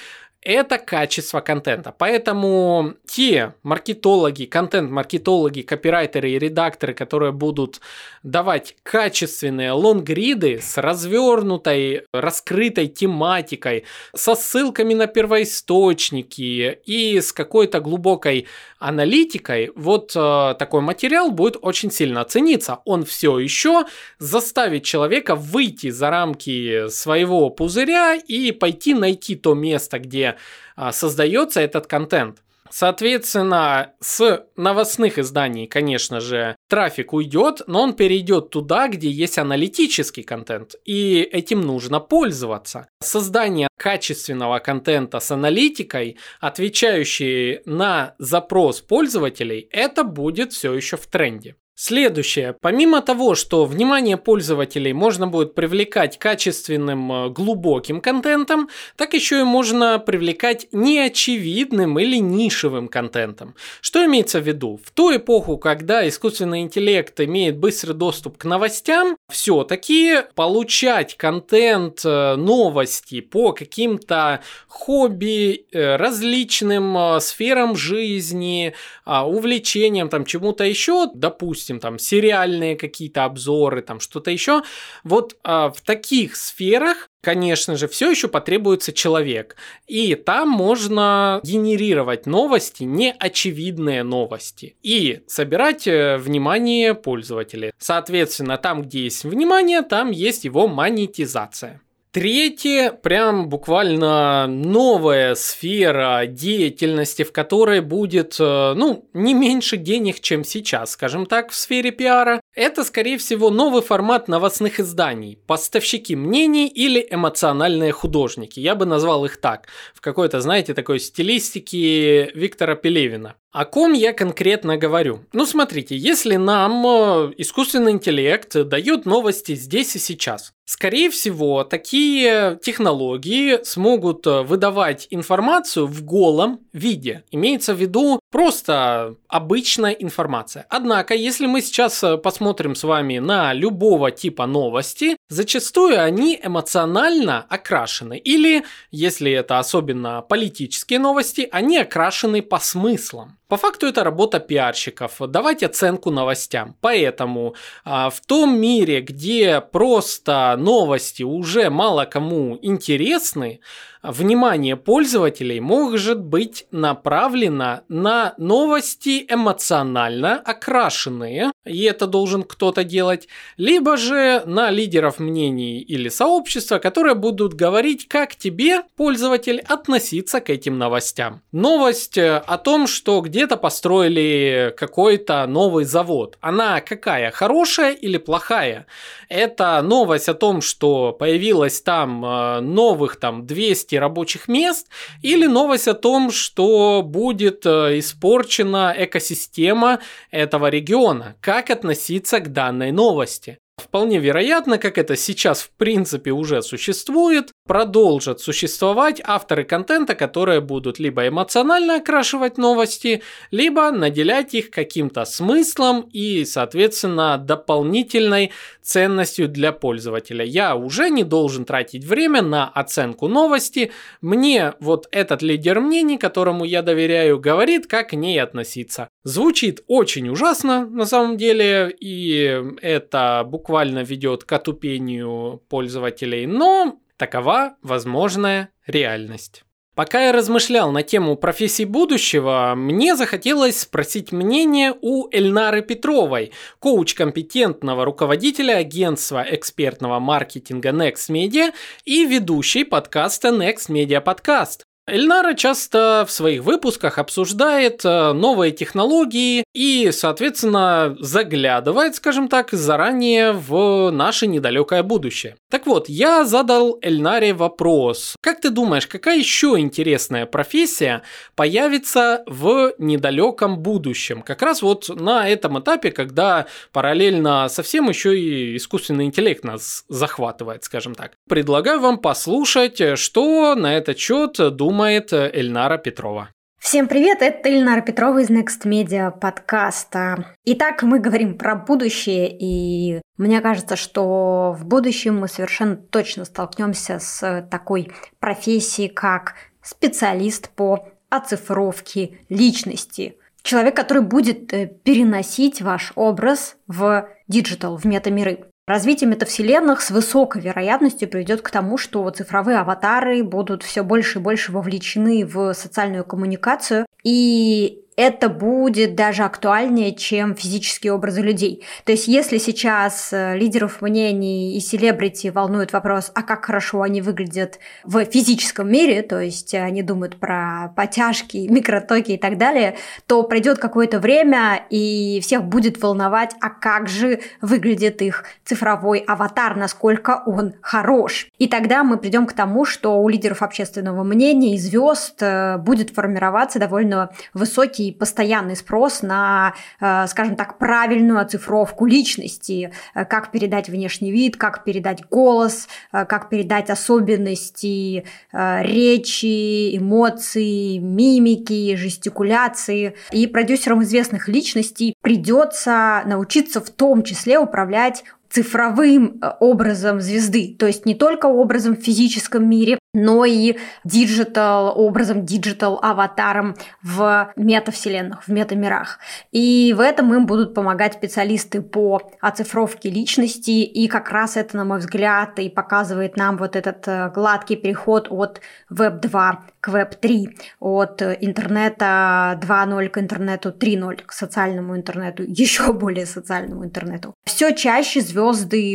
это 0.45 0.77
качество 0.77 1.41
контента. 1.41 1.93
Поэтому 1.97 2.93
те 3.07 3.55
маркетологи, 3.63 4.45
контент-маркетологи, 4.45 5.61
копирайтеры 5.61 6.31
и 6.31 6.39
редакторы, 6.39 6.93
которые 6.93 7.31
будут 7.31 7.81
давать 8.21 8.75
качественные 8.83 9.71
лонгриды 9.71 10.59
с 10.61 10.77
развернутой, 10.77 12.03
раскрытой 12.13 12.87
тематикой, 12.87 13.85
со 14.15 14.35
ссылками 14.35 14.93
на 14.93 15.07
первоисточники 15.07 16.79
и 16.85 17.19
с 17.19 17.33
какой-то 17.33 17.79
глубокой 17.79 18.47
аналитикой, 18.77 19.71
вот 19.75 20.11
э, 20.15 20.55
такой 20.59 20.81
материал 20.81 21.31
будет 21.31 21.57
очень 21.59 21.89
сильно 21.89 22.23
цениться. 22.23 22.79
Он 22.85 23.03
все 23.03 23.39
еще 23.39 23.85
заставит 24.19 24.83
человека 24.83 25.35
выйти 25.35 25.89
за 25.89 26.11
рамки 26.11 26.87
своего 26.89 27.49
пузыря 27.49 28.15
и 28.15 28.51
пойти 28.51 28.93
найти 28.93 29.35
то 29.35 29.55
место, 29.55 29.97
где 29.97 30.34
а, 30.75 30.91
создается 30.91 31.61
этот 31.61 31.87
контент. 31.87 32.39
Соответственно, 32.69 33.93
с 34.01 34.45
новостных 34.57 35.19
изданий, 35.19 35.67
конечно 35.67 36.19
же, 36.19 36.55
трафик 36.67 37.13
уйдет, 37.13 37.61
но 37.67 37.81
он 37.83 37.93
перейдет 37.93 38.49
туда, 38.49 38.87
где 38.87 39.09
есть 39.09 39.37
аналитический 39.37 40.23
контент, 40.23 40.75
и 40.83 41.21
этим 41.21 41.61
нужно 41.61 41.99
пользоваться. 41.99 42.89
Создание 43.01 43.67
качественного 43.77 44.59
контента 44.59 45.19
с 45.19 45.31
аналитикой, 45.31 46.17
отвечающей 46.39 47.61
на 47.65 48.15
запрос 48.17 48.81
пользователей, 48.81 49.69
это 49.71 50.03
будет 50.03 50.51
все 50.51 50.73
еще 50.73 50.97
в 50.97 51.05
тренде. 51.07 51.55
Следующее. 51.77 52.55
Помимо 52.61 53.01
того, 53.01 53.35
что 53.35 53.65
внимание 53.65 54.15
пользователей 54.15 54.93
можно 54.93 55.27
будет 55.27 55.55
привлекать 55.55 56.17
качественным 56.17 57.11
э, 57.11 57.29
глубоким 57.31 57.99
контентом, 57.99 58.69
так 58.95 59.13
еще 59.13 59.41
и 59.41 59.43
можно 59.43 59.99
привлекать 59.99 60.67
неочевидным 60.71 61.99
или 61.99 62.15
нишевым 62.15 62.87
контентом. 62.87 63.55
Что 63.81 64.05
имеется 64.05 64.39
в 64.39 64.47
виду? 64.47 64.79
В 64.85 64.91
ту 64.91 65.13
эпоху, 65.17 65.57
когда 65.57 66.07
искусственный 66.07 66.61
интеллект 66.61 67.19
имеет 67.19 67.57
быстрый 67.57 67.91
доступ 67.91 68.37
к 68.37 68.45
новостям, 68.45 69.17
все-таки 69.27 70.19
получать 70.33 71.17
контент, 71.17 72.05
э, 72.05 72.35
новости 72.37 73.19
по 73.19 73.51
каким-то 73.51 74.39
хобби, 74.69 75.65
э, 75.73 75.97
различным 75.97 77.19
сферам 77.19 77.75
жизни, 77.75 78.73
а, 79.03 79.27
увлечениям, 79.27 80.07
там 80.07 80.23
чему-то 80.23 80.63
еще, 80.63 81.09
допустим, 81.13 81.64
допустим, 81.65 81.79
там 81.79 81.99
сериальные 81.99 82.75
какие-то 82.75 83.23
обзоры, 83.25 83.81
там 83.81 83.99
что-то 83.99 84.29
еще. 84.31 84.61
Вот 85.03 85.35
э, 85.43 85.71
в 85.75 85.81
таких 85.83 86.35
сферах 86.35 87.09
конечно 87.21 87.75
же, 87.75 87.87
все 87.87 88.11
еще 88.11 88.27
потребуется 88.27 88.93
человек. 88.93 89.55
И 89.87 90.13
там 90.13 90.47
можно 90.47 91.39
генерировать 91.43 92.27
новости, 92.27 92.83
неочевидные 92.83 94.03
новости, 94.03 94.75
и 94.83 95.23
собирать 95.25 95.87
э, 95.87 96.17
внимание 96.17 96.93
пользователей. 96.93 97.71
Соответственно, 97.79 98.59
там, 98.59 98.83
где 98.83 99.05
есть 99.05 99.23
внимание, 99.23 99.81
там 99.81 100.11
есть 100.11 100.45
его 100.45 100.67
монетизация. 100.67 101.81
Третье, 102.15 102.91
прям 102.91 103.49
буквально 103.49 104.47
новая 104.47 105.35
сфера 105.35 106.25
деятельности, 106.25 107.23
в 107.23 107.33
которой 107.33 107.81
будет, 107.81 108.37
э, 108.39 108.73
ну, 108.73 109.09
не 109.11 109.33
меньше 109.33 109.75
денег, 109.75 110.21
чем 110.21 110.45
сейчас, 110.45 110.91
скажем 110.91 111.25
так, 111.25 111.51
в 111.51 111.55
сфере 111.55 111.91
пиара. 111.91 112.39
Это, 112.55 112.85
скорее 112.85 113.17
всего, 113.17 113.49
новый 113.49 113.81
формат 113.81 114.29
новостных 114.29 114.79
изданий. 114.79 115.37
Поставщики 115.45 116.15
мнений 116.15 116.67
или 116.69 117.05
эмоциональные 117.09 117.91
художники. 117.91 118.61
Я 118.61 118.75
бы 118.75 118.85
назвал 118.85 119.25
их 119.25 119.37
так. 119.37 119.67
В 119.93 119.99
какой-то, 119.99 120.39
знаете, 120.39 120.73
такой 120.73 121.01
стилистике 121.01 122.31
Виктора 122.33 122.75
Пелевина. 122.75 123.35
О 123.55 123.63
ком 123.63 123.93
я 123.93 124.11
конкретно 124.11 124.75
говорю? 124.75 125.21
Ну, 125.31 125.45
смотрите, 125.45 125.95
если 125.95 126.35
нам 126.35 126.85
э, 126.85 127.33
искусственный 127.37 127.93
интеллект 127.93 128.53
дает 128.53 129.05
новости 129.05 129.55
здесь 129.55 129.95
и 129.95 129.99
сейчас, 129.99 130.51
скорее 130.65 131.09
всего, 131.09 131.63
такие 131.63 132.59
технологии 132.61 133.63
смогут 133.63 134.27
э, 134.27 134.41
выдавать 134.41 135.07
информацию 135.09 135.87
в 135.87 136.03
голом 136.03 136.59
виде. 136.73 137.23
Имеется 137.31 137.73
в 137.73 137.79
виду 137.79 138.19
просто 138.29 139.15
обычная 139.29 139.93
информация. 139.93 140.65
Однако, 140.69 141.13
если 141.13 141.45
мы 141.45 141.61
сейчас 141.61 142.03
э, 142.03 142.17
посмотрим 142.45 142.75
с 142.75 142.83
вами 142.83 143.17
на 143.17 143.53
любого 143.53 144.11
типа 144.11 144.45
новости, 144.45 145.17
зачастую 145.29 146.01
они 146.01 146.39
эмоционально 146.41 147.45
окрашены. 147.49 148.17
Или, 148.17 148.63
если 148.91 149.31
это 149.31 149.59
особенно 149.59 150.21
политические 150.21 150.99
новости, 150.99 151.47
они 151.51 151.77
окрашены 151.77 152.41
по 152.41 152.59
смыслам. 152.59 153.37
По 153.47 153.57
факту 153.57 153.85
это 153.85 154.03
работа 154.03 154.39
пиарщиков, 154.39 155.17
давать 155.19 155.61
оценку 155.61 156.09
новостям. 156.09 156.75
Поэтому 156.81 157.55
а, 157.83 158.09
в 158.09 158.19
том 158.21 158.59
мире, 158.59 159.01
где 159.01 159.61
просто 159.61 160.55
новости 160.57 161.21
уже 161.21 161.69
мало 161.69 162.05
кому 162.05 162.57
интересны, 162.61 163.59
внимание 164.01 164.75
пользователей 164.75 165.59
может 165.59 166.21
быть 166.21 166.65
направлено 166.71 167.81
на 167.87 168.33
новости 168.37 169.25
эмоционально 169.29 170.35
окрашенные, 170.43 171.51
и 171.65 171.83
это 171.83 172.07
должен 172.07 172.43
кто-то 172.43 172.83
делать, 172.83 173.27
либо 173.57 173.97
же 173.97 174.43
на 174.45 174.69
лидеров 174.69 175.14
мнений 175.19 175.79
или 175.81 176.09
сообщества, 176.09 176.79
которые 176.79 177.15
будут 177.15 177.53
говорить, 177.53 178.07
как 178.07 178.35
тебе, 178.35 178.83
пользователь, 178.95 179.59
относиться 179.59 180.41
к 180.41 180.49
этим 180.49 180.77
новостям. 180.77 181.41
Новость 181.51 182.17
э, 182.17 182.37
о 182.37 182.57
том, 182.57 182.87
что 182.87 183.21
где-то 183.21 183.57
построили 183.57 184.73
какой-то 184.77 185.45
новый 185.47 185.85
завод. 185.85 186.37
Она 186.41 186.81
какая? 186.81 187.31
Хорошая 187.31 187.93
или 187.93 188.17
плохая? 188.17 188.85
Это 189.29 189.81
новость 189.81 190.29
о 190.29 190.33
том, 190.33 190.61
что 190.61 191.11
появилось 191.11 191.81
там 191.81 192.25
э, 192.25 192.59
новых 192.61 193.17
там 193.17 193.45
200 193.45 193.95
рабочих 193.95 194.47
мест, 194.47 194.87
или 195.21 195.45
новость 195.45 195.87
о 195.87 195.93
том, 195.93 196.31
что 196.31 197.01
будет 197.03 197.65
э, 197.65 197.99
испорчена 197.99 198.93
экосистема 198.97 199.99
этого 200.31 200.67
региона. 200.67 201.35
Как 201.41 201.69
относиться 201.69 202.39
к 202.39 202.51
данной 202.51 202.91
новости? 202.91 203.57
Вполне 203.77 204.19
вероятно, 204.19 204.77
как 204.77 204.97
это 204.97 205.17
сейчас 205.17 205.61
в 205.61 205.69
принципе 205.71 206.31
уже 206.31 206.61
существует, 206.61 207.51
продолжат 207.65 208.39
существовать 208.39 209.21
авторы 209.23 209.63
контента, 209.65 210.15
которые 210.15 210.61
будут 210.61 210.97
либо 210.97 211.27
эмоционально 211.27 211.95
окрашивать 211.95 212.57
новости, 212.57 213.21
либо 213.51 213.91
наделять 213.91 214.53
их 214.53 214.69
каким-то 214.69 215.25
смыслом 215.25 216.09
и, 216.13 216.45
соответственно, 216.45 217.37
дополнительной 217.37 218.51
ценностью 218.81 219.49
для 219.49 219.71
пользователя. 219.71 220.45
Я 220.45 220.75
уже 220.75 221.09
не 221.09 221.23
должен 221.23 221.65
тратить 221.65 222.05
время 222.05 222.41
на 222.41 222.69
оценку 222.69 223.27
новости. 223.27 223.91
Мне 224.21 224.73
вот 224.79 225.07
этот 225.11 225.41
лидер 225.41 225.81
мнений, 225.81 226.17
которому 226.17 226.63
я 226.63 226.81
доверяю, 226.81 227.39
говорит, 227.39 227.87
как 227.87 228.09
к 228.09 228.13
ней 228.13 228.41
относиться. 228.41 229.09
Звучит 229.25 229.83
очень 229.87 230.29
ужасно 230.29 230.85
на 230.85 231.07
самом 231.07 231.35
деле, 231.35 231.89
и 231.99 232.61
это 232.79 233.43
буквально 233.43 234.03
ведет 234.03 234.43
к 234.43 234.51
отупению 234.53 235.63
пользователей, 235.67 236.45
но 236.45 236.99
такова 237.17 237.75
возможная 237.81 238.69
реальность. 238.85 239.63
Пока 239.95 240.25
я 240.25 240.31
размышлял 240.31 240.91
на 240.91 241.01
тему 241.01 241.37
профессий 241.37 241.85
будущего, 241.85 242.73
мне 242.75 243.15
захотелось 243.15 243.79
спросить 243.79 244.31
мнение 244.31 244.93
у 245.01 245.27
Эльнары 245.31 245.81
Петровой, 245.81 246.51
коуч 246.77 247.15
компетентного 247.15 248.05
руководителя 248.05 248.73
агентства 248.73 249.43
экспертного 249.49 250.19
маркетинга 250.19 250.89
Next 250.89 251.31
Media 251.31 251.73
и 252.03 252.25
ведущей 252.25 252.83
подкаста 252.83 253.47
Next 253.47 253.89
Media 253.89 254.23
Podcast. 254.23 254.84
Эльнара 255.07 255.53
часто 255.53 256.25
в 256.27 256.31
своих 256.31 256.63
выпусках 256.63 257.19
обсуждает 257.19 258.03
э, 258.03 258.33
новые 258.33 258.71
технологии 258.71 259.63
и, 259.71 260.09
соответственно, 260.11 261.15
заглядывает, 261.19 262.15
скажем 262.15 262.47
так, 262.47 262.71
заранее 262.71 263.51
в 263.51 264.09
наше 264.09 264.47
недалекое 264.47 265.03
будущее. 265.03 265.57
Так 265.69 265.85
вот, 265.85 266.09
я 266.09 266.43
задал 266.43 266.97
Эльнаре 267.03 267.53
вопрос. 267.53 268.35
Как 268.41 268.61
ты 268.61 268.71
думаешь, 268.71 269.05
какая 269.05 269.37
еще 269.37 269.75
интересная 269.77 270.47
профессия 270.47 271.21
появится 271.55 272.43
в 272.47 272.93
недалеком 272.97 273.77
будущем? 273.77 274.41
Как 274.41 274.63
раз 274.63 274.81
вот 274.81 275.09
на 275.09 275.47
этом 275.47 275.79
этапе, 275.79 276.09
когда 276.09 276.65
параллельно 276.91 277.67
совсем 277.69 278.09
еще 278.09 278.39
и 278.39 278.75
искусственный 278.75 279.25
интеллект 279.25 279.63
нас 279.63 280.03
захватывает, 280.09 280.83
скажем 280.83 281.13
так. 281.13 281.33
Предлагаю 281.47 281.99
вам 281.99 282.17
послушать, 282.17 283.19
что 283.19 283.75
на 283.75 283.95
этот 283.95 284.17
счет 284.17 284.53
думает 284.75 284.94
думает 284.95 285.33
э, 285.33 285.51
Эльнара 285.53 285.97
Петрова. 285.97 286.49
Всем 286.79 287.09
привет, 287.09 287.41
это 287.41 287.67
Эльнара 287.67 287.99
Петрова 287.99 288.39
из 288.39 288.49
Next 288.49 288.85
Media 288.85 289.29
подкаста. 289.29 290.55
Итак, 290.63 291.03
мы 291.03 291.19
говорим 291.19 291.57
про 291.57 291.75
будущее, 291.75 292.47
и 292.57 293.19
мне 293.35 293.59
кажется, 293.59 293.97
что 293.97 294.73
в 294.79 294.85
будущем 294.85 295.37
мы 295.37 295.49
совершенно 295.49 295.97
точно 295.97 296.45
столкнемся 296.45 297.19
с 297.19 297.67
такой 297.69 298.13
профессией, 298.39 299.09
как 299.09 299.55
специалист 299.81 300.69
по 300.69 301.09
оцифровке 301.29 302.37
личности. 302.47 303.35
Человек, 303.63 303.97
который 303.97 304.23
будет 304.23 304.71
э, 304.71 304.87
переносить 304.87 305.81
ваш 305.81 306.13
образ 306.15 306.77
в 306.87 307.27
диджитал, 307.49 307.97
в 307.97 308.05
метамиры. 308.05 308.69
Развитие 308.87 309.27
метавселенных 309.27 309.99
с 309.99 310.11
высокой 310.11 310.61
вероятностью 310.61 311.27
приведет 311.27 311.63
к 311.63 311.71
тому, 311.71 311.97
что 311.97 312.29
цифровые 312.29 312.77
аватары 312.77 313.43
будут 313.43 313.81
все 313.81 314.03
больше 314.03 314.37
и 314.37 314.41
больше 314.41 314.71
вовлечены 314.71 315.43
в 315.43 315.73
социальную 315.73 316.23
коммуникацию, 316.23 317.07
и 317.23 318.04
это 318.15 318.49
будет 318.49 319.15
даже 319.15 319.43
актуальнее, 319.43 320.13
чем 320.15 320.55
физические 320.55 321.13
образы 321.13 321.41
людей. 321.41 321.83
То 322.05 322.13
есть, 322.13 322.27
если 322.27 322.57
сейчас 322.57 323.33
э, 323.33 323.57
лидеров 323.57 324.01
мнений 324.01 324.77
и 324.77 324.79
селебрити 324.79 325.47
волнует 325.47 325.91
вопрос, 325.91 326.31
а 326.33 326.41
как 326.43 326.65
хорошо 326.65 327.01
они 327.01 327.21
выглядят 327.21 327.79
в 328.03 328.23
физическом 328.25 328.89
мире, 328.91 329.21
то 329.21 329.39
есть 329.39 329.73
они 329.73 330.01
думают 330.01 330.37
про 330.37 330.93
потяжки, 330.95 331.67
микротоки 331.69 332.33
и 332.33 332.37
так 332.37 332.57
далее, 332.57 332.95
то 333.27 333.43
пройдет 333.43 333.79
какое-то 333.79 334.19
время, 334.19 334.85
и 334.89 335.39
всех 335.41 335.63
будет 335.65 336.01
волновать, 336.01 336.55
а 336.61 336.69
как 336.69 337.09
же 337.09 337.39
выглядит 337.61 338.21
их 338.21 338.45
цифровой 338.63 339.19
аватар, 339.19 339.75
насколько 339.75 340.41
он 340.45 340.73
хорош. 340.81 341.47
И 341.57 341.67
тогда 341.67 342.03
мы 342.03 342.17
придем 342.17 342.45
к 342.45 342.53
тому, 342.53 342.85
что 342.85 343.21
у 343.21 343.27
лидеров 343.27 343.61
общественного 343.61 344.23
мнения 344.23 344.75
и 344.75 344.77
звезд 344.77 345.41
э, 345.41 345.77
будет 345.77 346.11
формироваться 346.11 346.79
довольно 346.79 347.31
высокий 347.53 348.04
и 348.07 348.11
постоянный 348.11 348.75
спрос 348.75 349.21
на, 349.21 349.73
э, 349.99 350.27
скажем 350.27 350.55
так, 350.55 350.77
правильную 350.77 351.39
оцифровку 351.39 352.05
личности, 352.05 352.91
э, 353.13 353.25
как 353.25 353.51
передать 353.51 353.89
внешний 353.89 354.31
вид, 354.31 354.57
как 354.57 354.83
передать 354.83 355.27
голос, 355.29 355.87
э, 356.11 356.25
как 356.25 356.49
передать 356.49 356.89
особенности 356.89 358.25
речи, 358.51 359.97
эмоций, 359.97 360.97
мимики, 360.99 361.95
жестикуляции. 361.95 363.15
И 363.31 363.47
продюсерам 363.47 364.03
известных 364.03 364.47
личностей 364.47 365.15
придется 365.21 366.23
научиться 366.25 366.81
в 366.81 366.89
том 366.89 367.23
числе 367.23 367.59
управлять 367.59 368.23
цифровым 368.55 369.41
образом 369.59 370.21
звезды, 370.21 370.77
то 370.79 370.87
есть 370.87 371.05
не 371.05 371.13
только 371.13 371.47
образом 371.47 371.97
в 371.97 371.99
физическом 371.99 372.69
мире, 372.69 372.97
но 373.13 373.43
и 373.43 373.77
диджитал 374.05 374.97
образом, 374.97 375.45
диджитал 375.45 375.99
аватаром 376.01 376.75
в 377.03 377.51
метавселенных, 377.57 378.47
в 378.47 378.51
метамирах. 378.51 379.19
И 379.51 379.93
в 379.97 379.99
этом 379.99 380.33
им 380.33 380.45
будут 380.45 380.73
помогать 380.73 381.15
специалисты 381.15 381.81
по 381.81 382.21
оцифровке 382.39 383.09
личности, 383.09 383.71
и 383.71 384.07
как 384.07 384.31
раз 384.31 384.55
это, 384.55 384.77
на 384.77 384.85
мой 384.85 384.99
взгляд, 384.99 385.59
и 385.59 385.69
показывает 385.69 386.37
нам 386.37 386.55
вот 386.55 386.77
этот 386.77 387.05
э, 387.07 387.31
гладкий 387.35 387.75
переход 387.75 388.27
от 388.29 388.61
Web 388.89 389.19
2 389.19 389.65
к 389.81 389.89
Web 389.89 390.15
3, 390.21 390.57
от 390.79 391.21
интернета 391.21 392.57
2.0 392.61 393.09
к 393.09 393.17
интернету 393.17 393.69
3.0, 393.69 394.23
к 394.25 394.31
социальному 394.31 394.95
интернету, 394.95 395.43
еще 395.47 395.91
более 395.91 396.25
социальному 396.25 396.85
интернету. 396.85 397.33
Все 397.45 397.73
чаще 397.73 398.21
звезды 398.21 398.44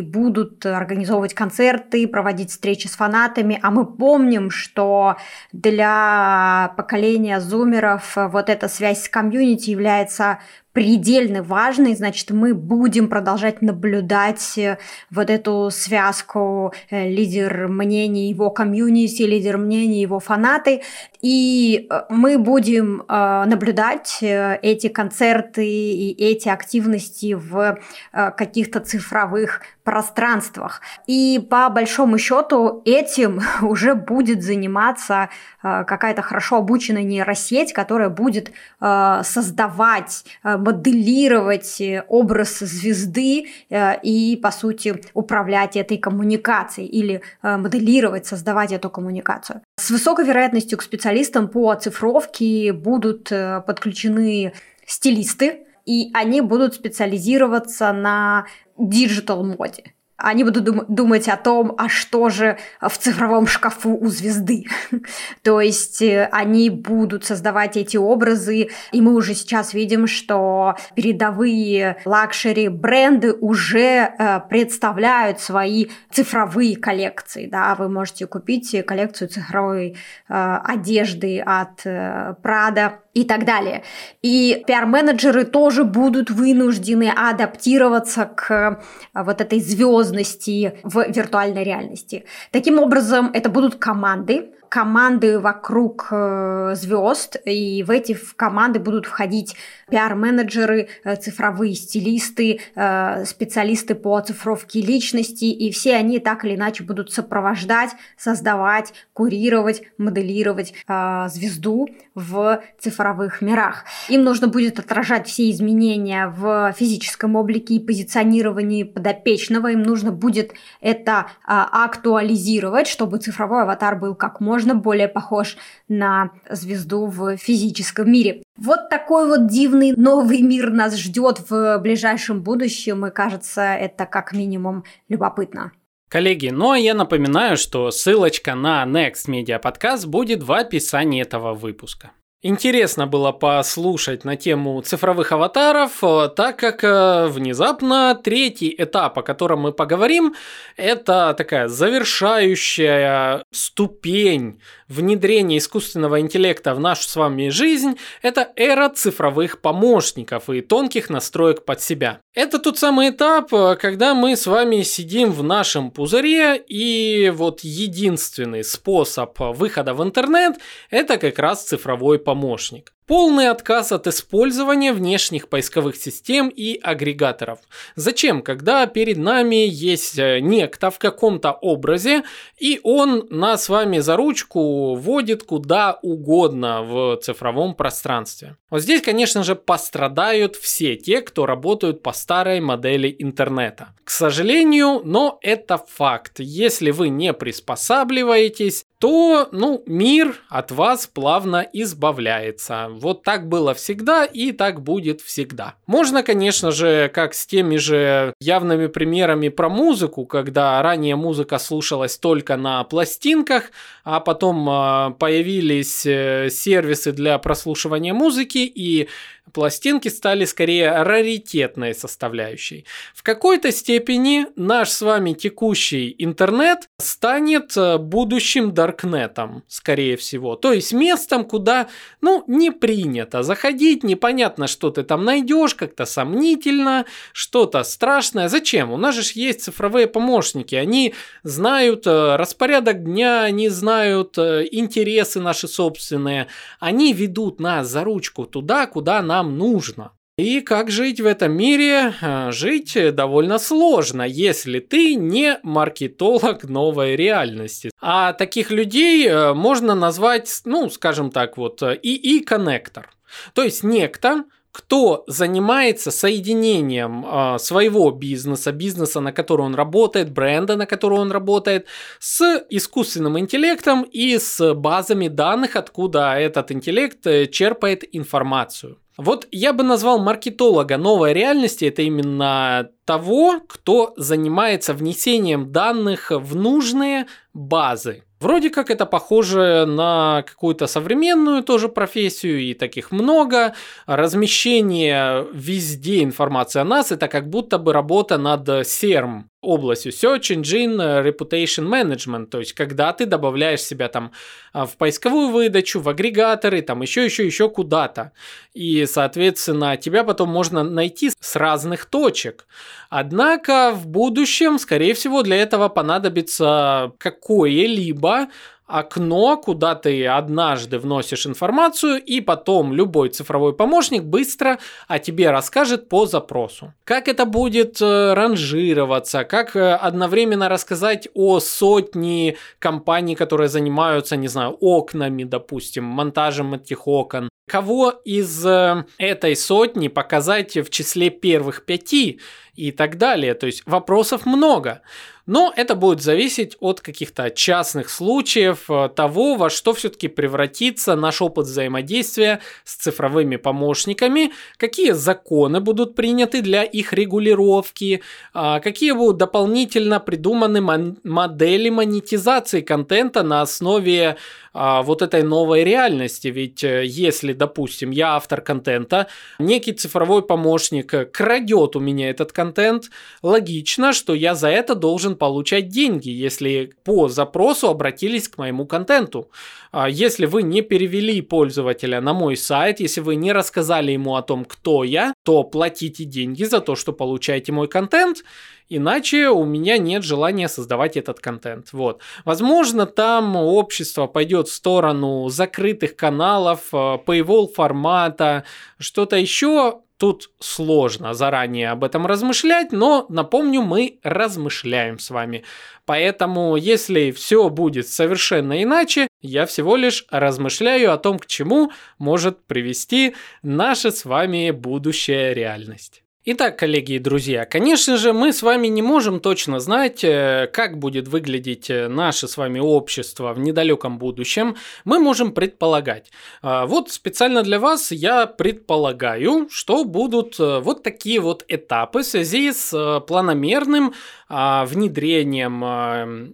будут 0.01 0.65
организовывать 0.67 1.35
концерты, 1.35 2.07
проводить 2.07 2.51
встречи 2.51 2.87
с 2.87 2.97
фанатами, 2.97 3.59
а 3.63 3.71
мы 3.71 3.87
помним, 3.87 4.51
что 4.51 5.17
для 5.53 6.73
поколения 6.77 7.41
зумеров 7.41 8.17
вот 8.17 8.49
эта 8.49 8.69
связь 8.69 9.05
с 9.05 9.09
комьюнити 9.09 9.71
является 9.71 10.39
предельно 10.72 11.42
важный, 11.42 11.94
значит, 11.96 12.30
мы 12.30 12.54
будем 12.54 13.09
продолжать 13.09 13.61
наблюдать 13.61 14.56
э, 14.56 14.78
вот 15.11 15.28
эту 15.28 15.70
связку 15.72 16.72
э, 16.90 17.09
лидер 17.09 17.66
мнений 17.68 18.28
его 18.28 18.50
комьюнити, 18.50 19.22
лидер 19.22 19.59
мнений 19.59 20.00
его 20.00 20.20
фанаты, 20.20 20.83
и 21.20 21.88
э, 21.90 22.02
мы 22.09 22.38
будем 22.38 23.02
наблюдать 23.09 24.18
эти 24.20 24.88
концерты 24.88 25.66
и 25.66 26.12
эти 26.12 26.48
активности 26.48 27.35
в 27.35 27.78
каких-то 28.12 28.80
цифровых 28.80 29.62
пространствах. 29.83 30.81
И 31.07 31.45
по 31.51 31.69
большому 31.69 32.19
счету 32.19 32.83
этим 32.85 33.40
уже 33.62 33.95
будет 33.95 34.43
заниматься 34.43 35.29
какая-то 35.62 36.23
хорошо 36.23 36.57
обученная 36.57 37.03
нейросеть, 37.03 37.73
которая 37.73 38.09
будет 38.09 38.53
создавать 38.81 40.25
моделировать 40.43 41.81
э, 41.81 42.05
образ 42.09 42.61
звезды 42.61 43.47
э, 43.71 44.01
и, 44.03 44.37
по 44.37 44.51
сути, 44.51 45.03
управлять 45.14 45.77
этой 45.77 45.99
коммуникацией 45.99 46.88
или 46.88 47.23
э, 47.43 47.57
моделировать, 47.57 48.27
создавать 48.27 48.73
эту 48.73 48.90
коммуникацию. 48.90 49.62
С 49.77 49.90
высокой 49.90 50.25
вероятностью 50.25 50.79
к 50.79 50.83
специалистам 50.83 51.49
по 51.49 51.71
оцифровке 51.71 52.73
будут 52.73 53.31
подключены 53.66 54.53
стилисты, 54.87 55.66
и 55.87 56.11
они 56.14 56.40
будут 56.40 56.75
специализироваться 56.75 57.93
на 57.93 58.47
диджитал-моде 58.81 59.95
они 60.21 60.45
будут 60.45 60.64
дум- 60.64 60.85
думать 60.88 61.29
о 61.29 61.37
том, 61.37 61.75
а 61.79 61.88
что 61.88 62.29
же 62.29 62.59
в 62.81 62.97
цифровом 62.97 63.47
шкафу 63.47 63.97
у 63.97 64.07
звезды. 64.09 64.66
То 65.43 65.61
есть 65.61 66.03
э, 66.03 66.29
они 66.31 66.71
будут 66.71 67.25
создавать 67.25 67.77
эти 67.77 67.97
образы, 67.97 68.69
и 68.93 69.01
мы 69.01 69.14
уже 69.14 69.35
сейчас 69.35 69.75
видим, 69.75 70.07
что 70.07 70.77
передовые 70.95 71.97
лакшери 72.05 72.69
бренды 72.69 73.33
уже 73.33 74.12
э, 74.19 74.40
представляют 74.49 75.40
свои 75.40 75.87
цифровые 76.12 76.77
коллекции. 76.77 77.47
Да? 77.47 77.75
Вы 77.75 77.88
можете 77.88 78.27
купить 78.27 78.85
коллекцию 78.87 79.29
цифровой 79.29 79.97
э, 80.29 80.59
одежды 80.64 81.40
от 81.40 81.81
э, 81.85 82.35
Prada 82.43 82.93
и 83.14 83.25
так 83.25 83.44
далее. 83.44 83.83
И 84.23 84.62
пиар-менеджеры 84.66 85.44
тоже 85.44 85.85
будут 85.85 86.31
вынуждены 86.31 87.12
адаптироваться 87.14 88.25
к 88.27 88.51
э, 88.51 89.23
вот 89.23 89.40
этой 89.40 89.61
звездности 89.61 90.79
в 90.83 91.05
виртуальной 91.09 91.64
реальности. 91.64 92.25
Таким 92.53 92.79
образом, 92.79 93.31
это 93.33 93.49
будут 93.49 93.77
команды, 93.77 94.53
команды 94.70 95.40
вокруг 95.40 96.06
э, 96.12 96.74
звезд, 96.76 97.37
и 97.44 97.83
в 97.83 97.90
эти 97.90 98.16
команды 98.37 98.78
будут 98.78 99.04
входить 99.04 99.56
пиар-менеджеры, 99.90 100.88
э, 101.02 101.16
цифровые 101.16 101.74
стилисты, 101.74 102.61
э, 102.76 103.24
специалисты 103.24 103.96
по 103.96 104.14
оцифровке 104.14 104.80
личности, 104.80 105.46
и 105.46 105.72
все 105.72 105.96
они 105.96 106.20
так 106.20 106.44
или 106.44 106.54
иначе 106.54 106.85
будут 106.85 107.12
сопровождать, 107.12 107.90
создавать, 108.16 108.94
курировать, 109.12 109.83
моделировать 109.98 110.72
звезду 110.87 111.88
в 112.14 112.62
цифровых 112.78 113.42
мирах. 113.42 113.85
Им 114.09 114.22
нужно 114.22 114.46
будет 114.46 114.78
отражать 114.78 115.26
все 115.26 115.50
изменения 115.50 116.28
в 116.28 116.72
физическом 116.78 117.35
облике 117.35 117.74
и 117.74 117.85
позиционировании 117.85 118.85
подопечного, 118.85 119.72
им 119.72 119.83
нужно 119.83 120.12
будет 120.12 120.52
это 120.80 121.26
актуализировать, 121.44 122.87
чтобы 122.87 123.18
цифровой 123.18 123.62
аватар 123.62 123.96
был 123.96 124.14
как 124.14 124.40
можно 124.40 124.60
можно 124.61 124.75
более 124.75 125.09
похож 125.09 125.57
на 125.88 126.33
звезду 126.51 127.07
в 127.07 127.38
физическом 127.38 128.13
мире. 128.13 128.42
Вот 128.58 128.90
такой 128.90 129.27
вот 129.27 129.46
дивный 129.48 129.92
новый 129.96 130.42
мир 130.42 130.71
нас 130.71 130.96
ждет 130.96 131.40
в 131.48 131.79
ближайшем 131.79 132.42
будущем, 132.42 133.06
и 133.06 133.11
кажется, 133.11 133.63
это 133.63 134.04
как 134.04 134.35
минимум 134.35 134.85
любопытно. 135.08 135.73
Коллеги, 136.11 136.50
ну 136.50 136.73
а 136.73 136.79
я 136.79 136.92
напоминаю, 136.92 137.56
что 137.56 137.90
ссылочка 137.90 138.54
на 138.54 138.85
Next 138.85 139.29
Media 139.29 139.63
Podcast 139.63 140.06
будет 140.06 140.42
в 140.42 140.52
описании 140.52 141.23
этого 141.23 141.54
выпуска. 141.54 142.11
Интересно 142.43 143.07
было 143.07 143.33
послушать 143.33 144.25
на 144.25 144.35
тему 144.35 144.81
цифровых 144.81 145.31
аватаров, 145.33 146.03
э, 146.03 146.31
так 146.35 146.57
как 146.57 146.83
э, 146.83 147.27
внезапно 147.27 148.15
третий 148.15 148.75
этап, 148.79 149.19
о 149.19 149.23
котором 149.23 149.61
мы 149.61 149.73
поговорим, 149.73 150.35
это 150.79 151.35
такая 151.37 151.69
завершающая 151.69 153.45
ступень 153.53 154.59
внедрения 154.88 155.59
искусственного 155.59 156.21
интеллекта 156.21 156.75
в 156.75 156.81
нашу 156.81 157.03
с 157.03 157.15
вами 157.15 157.51
жизнь. 157.51 157.99
Это 158.23 158.51
эра 158.57 158.88
цифровых 158.88 159.61
помощников 159.61 160.49
и 160.49 160.63
тонких 160.63 161.11
настроек 161.11 161.67
под 161.67 161.83
себя. 161.83 162.21
Это 162.35 162.59
тот 162.59 162.79
самый 162.79 163.11
этап, 163.11 163.53
э, 163.53 163.77
когда 163.77 164.15
мы 164.15 164.35
с 164.35 164.47
вами 164.47 164.81
сидим 164.81 165.31
в 165.31 165.43
нашем 165.43 165.91
пузыре 165.91 166.57
и 166.57 167.31
вот 167.35 167.61
единственный 167.61 168.65
способ 168.65 169.38
выхода 169.38 169.93
в 169.93 170.03
интернет 170.03 170.57
это 170.88 171.19
как 171.19 171.38
раз 171.38 171.65
цифровой 171.65 172.19
помощник 172.19 172.29
помощник. 172.31 172.92
Полный 173.08 173.48
отказ 173.48 173.90
от 173.90 174.06
использования 174.06 174.92
внешних 174.92 175.48
поисковых 175.48 175.96
систем 175.96 176.48
и 176.48 176.78
агрегаторов. 176.81 177.58
Зачем, 177.96 178.40
когда 178.40 178.87
перед 178.87 179.16
нами 179.16 179.66
есть 179.68 180.16
э, 180.16 180.38
некто 180.38 180.92
в 180.92 181.00
каком-то 181.00 181.50
образе, 181.50 182.22
и 182.56 182.78
он 182.85 183.26
нас 183.31 183.64
с 183.64 183.68
вами 183.68 183.98
за 183.98 184.14
ручку 184.14 184.94
водит 184.94 185.42
куда 185.42 185.98
угодно 186.02 186.83
в 186.85 187.16
цифровом 187.16 187.74
пространстве. 187.74 188.56
Вот 188.70 188.83
здесь, 188.83 189.02
конечно 189.02 189.42
же, 189.42 189.56
пострадают 189.56 190.54
все 190.54 190.94
те, 190.94 191.20
кто 191.20 191.46
работают 191.46 192.04
по 192.04 192.12
старой 192.12 192.60
модели 192.60 193.12
интернета. 193.18 193.88
К 194.04 194.10
сожалению, 194.10 195.02
но 195.04 195.40
это 195.42 195.78
факт. 195.78 196.38
Если 196.38 196.92
вы 196.92 197.08
не 197.08 197.33
приспосабливаетесь, 197.33 198.85
то, 199.01 199.48
ну, 199.51 199.83
мир 199.87 200.42
от 200.51 200.71
вас 200.71 201.07
плавно 201.07 201.67
избавляется. 201.73 202.88
Вот 202.90 203.23
так 203.23 203.48
было 203.48 203.73
всегда 203.73 204.27
и 204.27 204.53
так 204.53 204.83
будет 204.83 205.23
всегда. 205.23 205.75
Можно, 205.87 206.23
конечно 206.23 206.71
же, 206.71 207.11
как 207.13 207.33
с 207.33 207.46
теми 207.46 207.77
же 207.77 208.35
явными 208.42 208.88
примерами 208.88 209.48
про 209.48 209.71
музыку, 209.71 210.27
когда 210.27 210.83
ранее 210.83 211.17
музыка 211.17 211.59
слушалась 211.59 212.19
только 212.19 212.59
на 212.59 212.85
пластинках, 212.85 213.71
а 214.05 214.21
потом 214.21 214.69
э, 214.69 215.15
появились 215.19 216.05
э, 216.05 216.51
сервисы 216.51 217.13
для 217.13 217.38
прослушивания 217.38 218.13
музыки 218.13 218.59
и 218.59 219.09
пластинки 219.53 220.09
стали 220.09 220.44
скорее 220.44 221.03
раритетной 221.03 221.94
составляющей. 221.94 222.85
В 223.15 223.23
какой-то 223.23 223.73
степени 223.73 224.46
наш 224.57 224.90
с 224.90 225.03
вами 225.03 225.33
текущий 225.33 226.15
интернет 226.19 226.88
станет 226.98 227.77
э, 227.77 227.98
будущим 227.98 228.73
даркнетом, 228.91 229.63
скорее 229.69 230.17
всего. 230.17 230.57
То 230.57 230.73
есть 230.73 230.93
местом, 230.93 231.45
куда, 231.45 231.88
ну, 232.21 232.45
не 232.47 232.71
принято 232.71 233.43
заходить, 233.43 234.03
непонятно, 234.05 234.67
что 234.67 234.91
ты 234.91 235.03
там 235.03 235.25
найдешь, 235.25 235.75
как-то 235.75 236.05
сомнительно, 236.05 237.05
что-то 237.33 237.83
страшное. 237.85 238.49
Зачем? 238.49 238.91
У 238.91 238.97
нас 238.97 239.15
же 239.15 239.23
есть 239.35 239.63
цифровые 239.63 240.07
помощники, 240.07 240.75
они 240.75 241.15
знают 241.43 242.07
э, 242.07 242.37
распорядок 242.37 243.05
дня, 243.05 243.43
они 243.43 243.69
знают 243.69 244.38
э, 244.38 244.67
интересы 244.71 245.41
наши 245.41 245.69
собственные, 245.69 246.47
они 246.81 247.13
ведут 247.13 247.61
нас 247.61 247.88
за 247.88 248.05
ручку 248.05 248.45
туда, 248.45 248.87
куда 248.87 249.23
нам 249.23 249.57
нужно. 249.57 250.13
И 250.41 250.63
как 250.63 250.91
жить 250.91 251.21
в 251.21 251.27
этом 251.27 251.53
мире? 251.53 252.15
Э, 252.23 252.51
жить 252.51 252.97
довольно 253.15 253.59
сложно, 253.59 254.23
если 254.23 254.81
ты 254.81 255.15
не 255.15 255.59
маркетолог 255.63 256.65
новой 256.65 257.15
реальности. 257.15 257.91
А 258.01 258.33
таких 258.33 258.71
людей 258.71 259.29
э, 259.29 259.53
можно 259.53 259.95
назвать, 259.95 260.63
ну, 260.65 260.88
скажем 260.88 261.31
так, 261.31 261.59
вот, 261.59 261.83
ИИ-коннектор. 261.83 263.11
То 263.53 263.65
есть 263.65 263.85
некто, 263.85 264.45
кто 264.73 265.25
занимается 265.27 266.11
соединением 266.11 267.27
э, 267.27 267.59
своего 267.59 268.11
бизнеса, 268.11 268.73
бизнеса, 268.73 269.21
на 269.21 269.33
который 269.33 269.67
он 269.67 269.75
работает, 269.75 270.31
бренда, 270.33 270.77
на 270.77 270.87
который 270.87 271.19
он 271.19 271.33
работает, 271.33 271.87
с 272.19 272.65
искусственным 272.71 273.38
интеллектом 273.38 274.05
и 274.05 274.38
с 274.38 274.73
базами 274.73 275.29
данных, 275.29 275.77
откуда 275.77 276.33
этот 276.38 276.73
интеллект 276.73 277.27
черпает 277.51 278.05
информацию. 278.17 278.97
Вот 279.21 279.46
я 279.50 279.75
бы 279.75 279.85
назвал 279.85 280.18
маркетолога 280.18 280.96
новой 280.96 281.35
реальности, 281.35 281.85
это 281.85 282.00
именно 282.00 282.88
того, 283.04 283.60
кто 283.68 284.14
занимается 284.16 284.94
внесением 284.94 285.73
данных 285.73 286.31
в 286.31 286.56
нужные 286.56 287.27
базы. 287.52 288.25
Вроде 288.40 288.71
как 288.71 288.90
это 288.90 289.04
похоже 289.04 289.85
на 289.87 290.42
какую-то 290.46 290.87
современную 290.87 291.62
тоже 291.62 291.90
профессию, 291.90 292.60
и 292.60 292.73
таких 292.73 293.12
много. 293.12 293.75
Размещение 294.06 295.46
везде 295.52 296.23
информации 296.23 296.81
о 296.81 296.85
нас– 296.85 297.12
это 297.12 297.29
как 297.29 297.50
будто 297.50 297.77
бы 297.77 297.92
работа 297.92 298.38
над 298.38 298.66
SERM, 298.66 299.50
областью 299.61 300.13
Search 300.13 300.56
Engine 300.56 301.23
Reputation 301.23 301.87
Management, 301.87 302.46
то 302.46 302.61
есть 302.61 302.73
когда 302.73 303.13
ты 303.13 303.27
добавляешь 303.27 303.83
себя 303.83 304.08
там 304.08 304.33
а, 304.73 304.87
в 304.87 304.96
поисковую 304.96 305.48
выдачу, 305.48 306.00
в 306.00 306.08
агрегаторы, 306.08 306.81
там 306.83 307.02
еще, 307.02 307.25
еще, 307.25 307.44
еще 307.44 307.69
куда-то. 307.69 308.33
И, 308.73 309.04
соответственно, 309.06 309.96
тебя 309.96 310.25
потом 310.25 310.48
можно 310.48 310.83
найти 310.83 311.31
с 311.38 311.56
разных 311.56 312.06
точек. 312.06 312.67
Однако 313.11 313.92
в 313.92 314.06
будущем, 314.06 314.79
скорее 314.79 315.15
всего, 315.15 315.42
для 315.42 315.56
этого 315.56 315.88
понадобится 315.88 317.13
какое-либо 317.19 318.48
окно, 318.91 319.57
куда 319.57 319.95
ты 319.95 320.27
однажды 320.27 320.99
вносишь 320.99 321.47
информацию, 321.47 322.23
и 322.23 322.41
потом 322.41 322.93
любой 322.93 323.29
цифровой 323.31 323.73
помощник 323.75 324.25
быстро 324.25 324.79
о 325.09 325.19
тебе 325.19 325.51
расскажет 325.51 326.09
по 326.09 326.27
запросу. 326.27 326.93
Как 327.05 327.29
это 327.29 327.45
будет 327.45 328.01
э, 328.01 328.35
ранжироваться, 328.35 329.45
как 329.45 329.77
э, 329.77 329.95
одновременно 329.95 330.69
рассказать 330.69 331.29
о 331.35 331.61
сотне 331.61 332.57
компаний, 332.79 333.35
которые 333.35 333.69
занимаются, 333.69 334.37
не 334.37 334.49
знаю, 334.49 334.77
окнами, 334.81 335.45
допустим, 335.45 336.05
монтажем 336.05 336.75
этих 336.75 337.07
окон. 337.07 337.49
Кого 337.69 338.11
из 338.25 338.67
э, 338.67 339.05
этой 339.19 339.55
сотни 339.55 340.09
показать 340.09 340.77
в 340.77 340.91
числе 340.91 341.31
первых 341.31 341.85
пяти 341.85 342.41
и 342.75 342.93
так 342.93 343.19
далее. 343.19 343.55
То 343.55 343.67
есть 343.67 343.83
вопросов 343.87 344.47
много. 344.47 345.03
Но 345.51 345.73
это 345.75 345.96
будет 345.96 346.23
зависеть 346.23 346.77
от 346.79 347.01
каких-то 347.01 347.51
частных 347.51 348.09
случаев, 348.09 348.88
э, 348.88 349.09
того, 349.09 349.57
во 349.57 349.69
что 349.69 349.92
все-таки 349.94 350.29
превратится 350.29 351.17
наш 351.17 351.42
опыт 351.42 351.67
взаимодействия 351.67 352.61
с 352.85 352.94
цифровыми 352.94 353.57
помощниками, 353.57 354.53
какие 354.77 355.11
законы 355.11 355.81
будут 355.81 356.15
приняты 356.15 356.63
для 356.63 356.85
их 356.85 357.13
регулировки, 357.13 358.23
а, 358.55 358.79
какие 358.79 359.11
будут 359.11 359.38
дополнительно 359.38 360.21
придуманы 360.21 360.81
модели 361.25 361.90
монетизации 361.90 362.81
контента 362.81 363.42
на 363.42 363.63
основе 363.63 364.37
а, 364.73 365.03
вот 365.03 365.21
этой 365.21 365.42
новой 365.42 365.83
реальности. 365.83 366.46
Ведь 366.46 366.85
э, 366.85 367.05
если, 367.05 367.55
допустим, 367.55 368.13
я 368.13 368.37
автор 368.37 368.61
контента, 368.61 369.27
некий 369.59 369.94
цифровой 369.94 370.42
помощник 370.42 371.33
крадет 371.33 371.96
у 371.96 372.01
меня 372.01 372.31
этот 372.31 372.53
контент, 372.53 373.11
логично, 373.42 374.13
что 374.13 374.33
я 374.33 374.55
за 374.55 374.69
это 374.69 374.94
должен 374.94 375.35
получать 375.41 375.88
деньги, 375.88 376.29
если 376.29 376.93
по 377.03 377.29
запросу 377.29 377.88
обратились 377.88 378.47
к 378.47 378.59
моему 378.59 378.87
контенту. 378.87 379.51
А 379.91 380.09
если 380.09 380.47
вы 380.47 380.63
не 380.63 380.83
перевели 380.83 381.41
пользователя 381.41 382.21
на 382.21 382.33
мой 382.33 382.57
сайт, 382.57 383.01
если 383.01 383.21
вы 383.23 383.35
не 383.35 383.53
рассказали 383.53 384.13
ему 384.13 384.37
о 384.37 384.43
том, 384.43 384.65
кто 384.65 385.03
я, 385.03 385.33
то 385.43 385.65
платите 385.65 386.25
деньги 386.25 386.63
за 386.63 386.81
то, 386.81 386.95
что 386.95 387.13
получаете 387.13 387.73
мой 387.73 387.88
контент, 387.88 388.45
иначе 388.88 389.49
у 389.49 389.65
меня 389.65 389.99
нет 389.99 390.23
желания 390.23 390.69
создавать 390.69 391.17
этот 391.17 391.41
контент. 391.41 391.93
Вот. 391.93 392.21
Возможно, 392.45 393.07
там 393.07 393.57
общество 393.57 394.27
пойдет 394.27 394.69
в 394.69 394.75
сторону 394.75 395.49
закрытых 395.49 396.15
каналов, 396.15 396.88
э, 396.93 397.19
paywall 397.27 397.73
формата, 397.75 398.65
что-то 398.99 399.37
еще. 399.37 400.03
Тут 400.21 400.50
сложно 400.58 401.33
заранее 401.33 401.88
об 401.88 402.04
этом 402.04 402.27
размышлять, 402.27 402.92
но 402.92 403.25
напомню, 403.31 403.81
мы 403.81 404.18
размышляем 404.23 405.18
с 405.18 405.31
вами. 405.31 405.64
Поэтому, 406.04 406.77
если 406.77 407.31
все 407.31 407.71
будет 407.71 408.06
совершенно 408.06 408.83
иначе, 408.83 409.29
я 409.40 409.64
всего 409.64 409.96
лишь 409.96 410.27
размышляю 410.31 411.14
о 411.14 411.16
том, 411.16 411.38
к 411.38 411.46
чему 411.46 411.90
может 412.18 412.62
привести 412.66 413.35
наша 413.62 414.10
с 414.10 414.27
вами 414.27 414.73
будущая 414.73 415.54
реальность. 415.54 416.23
Итак, 416.47 416.79
коллеги 416.79 417.13
и 417.13 417.19
друзья, 417.19 417.67
конечно 417.67 418.17
же, 418.17 418.33
мы 418.33 418.55
с 418.55 418.63
вами 418.63 418.87
не 418.87 419.03
можем 419.03 419.41
точно 419.41 419.79
знать, 419.79 420.25
э, 420.25 420.71
как 420.73 420.99
будет 420.99 421.29
выглядеть 421.29 421.91
э, 421.91 422.09
наше 422.09 422.49
с 422.49 422.57
вами 422.57 422.79
общество 422.79 423.53
в 423.53 423.59
недалеком 423.59 424.17
будущем. 424.17 424.77
Мы 425.05 425.19
можем 425.19 425.53
предполагать. 425.53 426.31
А, 426.63 426.87
вот 426.87 427.11
специально 427.11 427.63
для 427.63 427.79
вас 427.79 428.11
я 428.11 428.47
предполагаю, 428.47 429.69
что 429.71 430.07
будут 430.07 430.59
э, 430.59 430.81
вот 430.81 431.03
такие 431.03 431.41
вот 431.41 431.63
этапы 431.69 432.21
в 432.21 432.25
связи 432.25 432.73
с 432.73 433.21
планомерным 433.27 434.15
а, 434.49 434.87
внедрением 434.87 435.85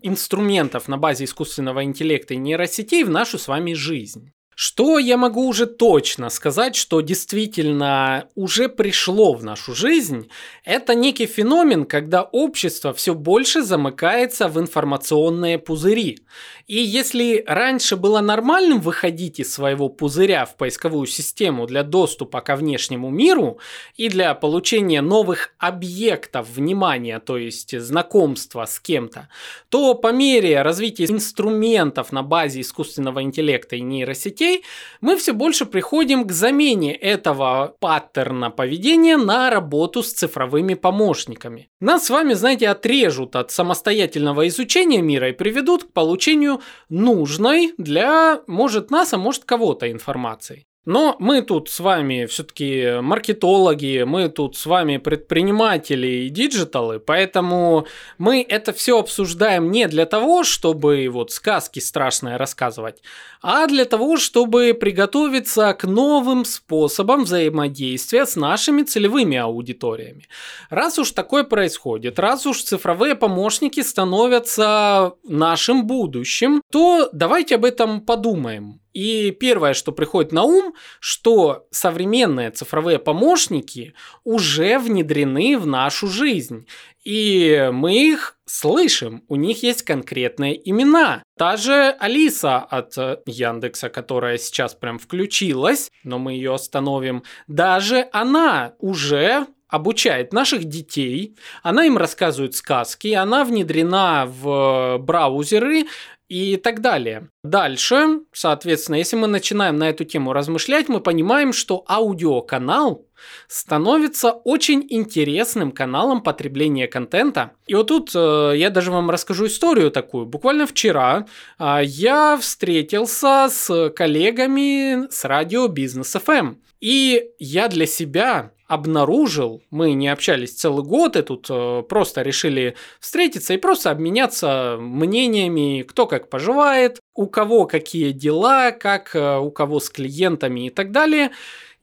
инструментов 0.02 0.88
на 0.88 0.98
базе 0.98 1.26
искусственного 1.26 1.84
интеллекта 1.84 2.34
и 2.34 2.38
нейросетей 2.38 3.04
в 3.04 3.10
нашу 3.10 3.38
с 3.38 3.46
вами 3.46 3.72
жизнь. 3.72 4.32
Что 4.58 4.98
я 4.98 5.18
могу 5.18 5.46
уже 5.46 5.66
точно 5.66 6.30
сказать, 6.30 6.76
что 6.76 7.02
действительно 7.02 8.26
уже 8.34 8.70
пришло 8.70 9.34
в 9.34 9.44
нашу 9.44 9.74
жизнь, 9.74 10.30
это 10.64 10.94
некий 10.94 11.26
феномен, 11.26 11.84
когда 11.84 12.22
общество 12.22 12.94
все 12.94 13.12
больше 13.12 13.62
замыкается 13.62 14.48
в 14.48 14.58
информационные 14.58 15.58
пузыри. 15.58 16.20
И 16.66 16.78
если 16.78 17.44
раньше 17.46 17.96
было 17.96 18.22
нормальным 18.22 18.80
выходить 18.80 19.40
из 19.40 19.52
своего 19.52 19.90
пузыря 19.90 20.46
в 20.46 20.56
поисковую 20.56 21.06
систему 21.06 21.66
для 21.66 21.82
доступа 21.82 22.40
ко 22.40 22.56
внешнему 22.56 23.10
миру 23.10 23.58
и 23.98 24.08
для 24.08 24.34
получения 24.34 25.02
новых 25.02 25.50
объектов 25.58 26.48
внимания, 26.48 27.20
то 27.20 27.36
есть 27.36 27.78
знакомства 27.78 28.64
с 28.64 28.80
кем-то, 28.80 29.28
то 29.68 29.92
по 29.92 30.12
мере 30.12 30.62
развития 30.62 31.04
инструментов 31.04 32.10
на 32.10 32.22
базе 32.22 32.62
искусственного 32.62 33.22
интеллекта 33.22 33.76
и 33.76 33.82
нейросетей 33.82 34.45
детей, 34.46 34.64
мы 35.00 35.16
все 35.16 35.32
больше 35.32 35.66
приходим 35.66 36.26
к 36.26 36.32
замене 36.32 36.94
этого 36.94 37.76
паттерна 37.80 38.50
поведения 38.50 39.16
на 39.16 39.50
работу 39.50 40.02
с 40.02 40.12
цифровыми 40.12 40.74
помощниками. 40.74 41.68
Нас 41.80 42.06
с 42.06 42.10
вами, 42.10 42.34
знаете, 42.34 42.68
отрежут 42.68 43.36
от 43.36 43.50
самостоятельного 43.50 44.48
изучения 44.48 45.02
мира 45.02 45.28
и 45.28 45.32
приведут 45.32 45.84
к 45.84 45.92
получению 45.92 46.60
нужной 46.88 47.74
для, 47.78 48.40
может, 48.46 48.90
нас, 48.90 49.12
а 49.12 49.18
может, 49.18 49.44
кого-то 49.44 49.90
информации. 49.90 50.65
Но 50.86 51.16
мы 51.18 51.42
тут 51.42 51.68
с 51.68 51.80
вами 51.80 52.26
все-таки 52.26 53.00
маркетологи, 53.00 54.04
мы 54.04 54.28
тут 54.28 54.56
с 54.56 54.66
вами 54.66 54.98
предприниматели 54.98 56.06
и 56.06 56.28
диджиталы, 56.28 57.00
поэтому 57.00 57.88
мы 58.18 58.46
это 58.48 58.72
все 58.72 59.00
обсуждаем 59.00 59.72
не 59.72 59.88
для 59.88 60.06
того, 60.06 60.44
чтобы 60.44 61.08
вот 61.08 61.32
сказки 61.32 61.80
страшные 61.80 62.36
рассказывать, 62.36 63.02
а 63.42 63.66
для 63.66 63.84
того, 63.84 64.16
чтобы 64.16 64.74
приготовиться 64.74 65.74
к 65.74 65.84
новым 65.88 66.44
способам 66.44 67.24
взаимодействия 67.24 68.24
с 68.24 68.36
нашими 68.36 68.84
целевыми 68.84 69.36
аудиториями. 69.36 70.28
Раз 70.70 71.00
уж 71.00 71.10
такое 71.10 71.42
происходит, 71.42 72.20
раз 72.20 72.46
уж 72.46 72.62
цифровые 72.62 73.16
помощники 73.16 73.80
становятся 73.80 75.14
нашим 75.24 75.88
будущим, 75.88 76.62
то 76.70 77.08
давайте 77.12 77.56
об 77.56 77.64
этом 77.64 78.00
подумаем. 78.00 78.80
И 78.96 79.30
первое, 79.30 79.74
что 79.74 79.92
приходит 79.92 80.32
на 80.32 80.44
ум, 80.44 80.72
что 81.00 81.66
современные 81.70 82.50
цифровые 82.50 82.98
помощники 82.98 83.92
уже 84.24 84.78
внедрены 84.78 85.58
в 85.58 85.66
нашу 85.66 86.08
жизнь. 86.08 86.66
И 87.04 87.68
мы 87.74 87.94
их 87.94 88.38
слышим, 88.46 89.22
у 89.28 89.36
них 89.36 89.62
есть 89.62 89.82
конкретные 89.82 90.58
имена. 90.70 91.22
Та 91.36 91.58
же 91.58 91.94
Алиса 92.00 92.56
от 92.56 92.96
Яндекса, 93.26 93.90
которая 93.90 94.38
сейчас 94.38 94.72
прям 94.72 94.98
включилась, 94.98 95.90
но 96.02 96.18
мы 96.18 96.32
ее 96.32 96.54
остановим, 96.54 97.22
даже 97.48 98.08
она 98.12 98.76
уже 98.78 99.46
обучает 99.68 100.32
наших 100.32 100.64
детей, 100.64 101.36
она 101.62 101.84
им 101.84 101.98
рассказывает 101.98 102.54
сказки, 102.54 103.08
она 103.08 103.44
внедрена 103.44 104.24
в 104.26 104.98
браузеры, 104.98 105.86
и 106.28 106.56
так 106.56 106.80
далее. 106.80 107.28
Дальше, 107.42 108.20
соответственно, 108.32 108.96
если 108.96 109.16
мы 109.16 109.26
начинаем 109.26 109.76
на 109.76 109.88
эту 109.88 110.04
тему 110.04 110.32
размышлять, 110.32 110.88
мы 110.88 111.00
понимаем, 111.00 111.52
что 111.52 111.84
аудиоканал 111.88 113.06
становится 113.48 114.32
очень 114.32 114.86
интересным 114.88 115.72
каналом 115.72 116.22
потребления 116.22 116.86
контента. 116.86 117.52
И 117.66 117.74
вот 117.74 117.88
тут 117.88 118.10
э, 118.14 118.52
я 118.56 118.70
даже 118.70 118.90
вам 118.90 119.10
расскажу 119.10 119.46
историю 119.46 119.90
такую. 119.90 120.26
Буквально 120.26 120.66
вчера 120.66 121.26
э, 121.58 121.80
я 121.84 122.36
встретился 122.36 123.48
с 123.48 123.90
коллегами 123.90 125.08
с 125.10 125.24
радио 125.24 125.68
Бизнес 125.68 126.14
FM. 126.14 126.56
И 126.80 127.30
я 127.38 127.68
для 127.68 127.86
себя 127.86 128.52
обнаружил, 128.66 129.62
мы 129.70 129.92
не 129.92 130.08
общались 130.08 130.54
целый 130.54 130.84
год, 130.84 131.16
и 131.16 131.22
тут 131.22 131.46
э, 131.48 131.82
просто 131.88 132.22
решили 132.22 132.74
встретиться 133.00 133.54
и 133.54 133.58
просто 133.58 133.90
обменяться 133.90 134.76
мнениями, 134.80 135.82
кто 135.82 136.06
как 136.06 136.28
поживает, 136.28 137.00
у 137.14 137.26
кого 137.26 137.66
какие 137.66 138.12
дела, 138.12 138.72
как 138.72 139.14
э, 139.14 139.38
у 139.38 139.50
кого 139.50 139.80
с 139.80 139.88
клиентами 139.88 140.66
и 140.66 140.70
так 140.70 140.90
далее. 140.90 141.30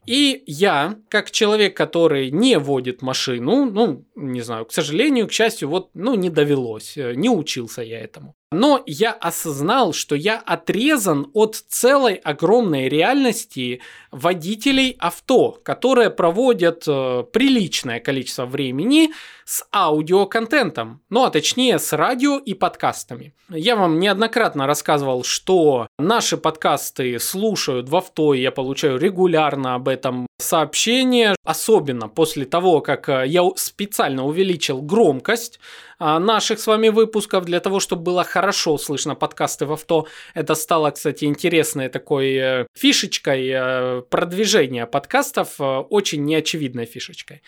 И 0.05 0.43
я, 0.45 0.97
как 1.07 1.31
человек, 1.31 1.77
который 1.77 2.29
не 2.29 2.59
водит 2.59 3.01
машину, 3.01 3.65
ну, 3.65 4.05
не 4.15 4.41
знаю, 4.41 4.65
к 4.65 4.73
сожалению, 4.73 5.27
к 5.27 5.31
счастью, 5.31 5.69
вот, 5.69 5.91
ну, 5.93 6.15
не 6.15 6.29
довелось, 6.29 6.97
э, 6.97 7.13
не 7.15 7.29
учился 7.29 7.81
я 7.81 8.01
этому. 8.01 8.35
Но 8.53 8.83
я 8.85 9.11
осознал, 9.11 9.93
что 9.93 10.15
я 10.15 10.37
отрезан 10.37 11.29
от 11.33 11.55
целой 11.55 12.15
огромной 12.15 12.87
реальности 12.87 13.81
водителей 14.11 14.95
авто, 14.99 15.59
которые 15.63 16.11
проводят 16.11 16.83
э, 16.87 17.23
приличное 17.33 17.99
количество 17.99 18.45
времени 18.45 19.09
с 19.45 19.65
аудиоконтентом, 19.73 21.01
ну 21.09 21.25
а 21.25 21.31
точнее 21.31 21.79
с 21.79 21.91
радио 21.93 22.37
и 22.37 22.53
подкастами. 22.53 23.33
Я 23.49 23.75
вам 23.75 23.99
неоднократно 23.99 24.67
рассказывал, 24.67 25.23
что 25.23 25.87
наши 25.97 26.37
подкасты 26.37 27.19
слушают 27.19 27.89
в 27.89 27.95
авто, 27.95 28.33
и 28.33 28.41
я 28.41 28.51
получаю 28.51 28.97
регулярно 28.97 29.75
об 29.75 29.87
этом 29.87 30.27
сообщения, 30.43 31.35
особенно 31.43 32.07
после 32.07 32.45
того, 32.45 32.81
как 32.81 33.09
э, 33.09 33.23
я 33.27 33.43
специально 33.55 34.25
увеличил 34.25 34.81
громкость 34.81 35.59
а, 35.99 36.19
наших 36.19 36.59
с 36.59 36.67
вами 36.67 36.89
выпусков 36.89 37.45
для 37.45 37.59
того, 37.59 37.79
чтобы 37.79 38.03
было 38.03 38.23
хорошо 38.23 38.77
слышно 38.77 39.15
подкасты 39.15 39.65
в 39.65 39.71
авто. 39.71 40.07
Это 40.33 40.55
стало, 40.55 40.91
кстати, 40.91 41.25
интересной 41.25 41.89
такой 41.89 42.33
э, 42.35 42.67
фишечкой 42.75 43.49
э, 43.53 44.01
продвижения 44.09 44.85
подкастов, 44.85 45.55
очень 45.59 46.25
неочевидной 46.25 46.85
фишечкой. 46.85 47.41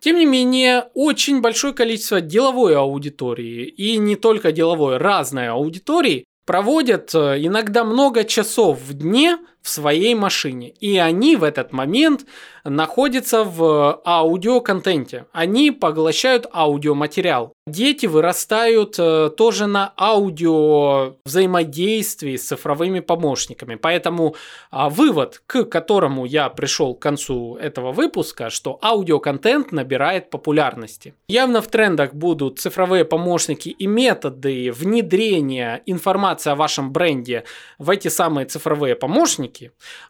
Тем 0.00 0.16
не 0.18 0.26
менее, 0.26 0.88
очень 0.94 1.40
большое 1.40 1.72
количество 1.72 2.20
деловой 2.20 2.76
аудитории 2.76 3.64
и 3.66 3.96
не 3.98 4.16
только 4.16 4.52
деловой, 4.52 4.98
разной 4.98 5.48
аудитории 5.48 6.24
проводят 6.44 7.14
иногда 7.14 7.84
много 7.84 8.24
часов 8.24 8.80
в 8.80 8.94
дне 8.94 9.38
в 9.62 9.68
своей 9.68 10.14
машине. 10.14 10.70
И 10.80 10.98
они 10.98 11.36
в 11.36 11.44
этот 11.44 11.72
момент 11.72 12.26
находятся 12.64 13.44
в 13.44 14.00
аудиоконтенте. 14.04 15.26
Они 15.32 15.70
поглощают 15.70 16.46
аудиоматериал. 16.52 17.52
Дети 17.66 18.06
вырастают 18.06 18.96
э, 18.98 19.30
тоже 19.36 19.66
на 19.66 19.92
аудио 19.96 21.14
взаимодействии 21.24 22.36
с 22.36 22.48
цифровыми 22.48 23.00
помощниками. 23.00 23.76
Поэтому 23.76 24.34
а, 24.70 24.88
вывод, 24.88 25.42
к 25.46 25.64
которому 25.64 26.24
я 26.24 26.48
пришел 26.48 26.94
к 26.94 27.00
концу 27.00 27.56
этого 27.56 27.92
выпуска, 27.92 28.50
что 28.50 28.78
аудиоконтент 28.82 29.70
набирает 29.70 30.30
популярности. 30.30 31.14
Явно 31.28 31.62
в 31.62 31.68
трендах 31.68 32.14
будут 32.14 32.58
цифровые 32.58 33.04
помощники 33.04 33.68
и 33.68 33.86
методы 33.86 34.72
внедрения 34.72 35.82
информации 35.86 36.50
о 36.50 36.56
вашем 36.56 36.92
бренде 36.92 37.44
в 37.78 37.90
эти 37.90 38.08
самые 38.08 38.46
цифровые 38.46 38.96
помощники, 38.96 39.51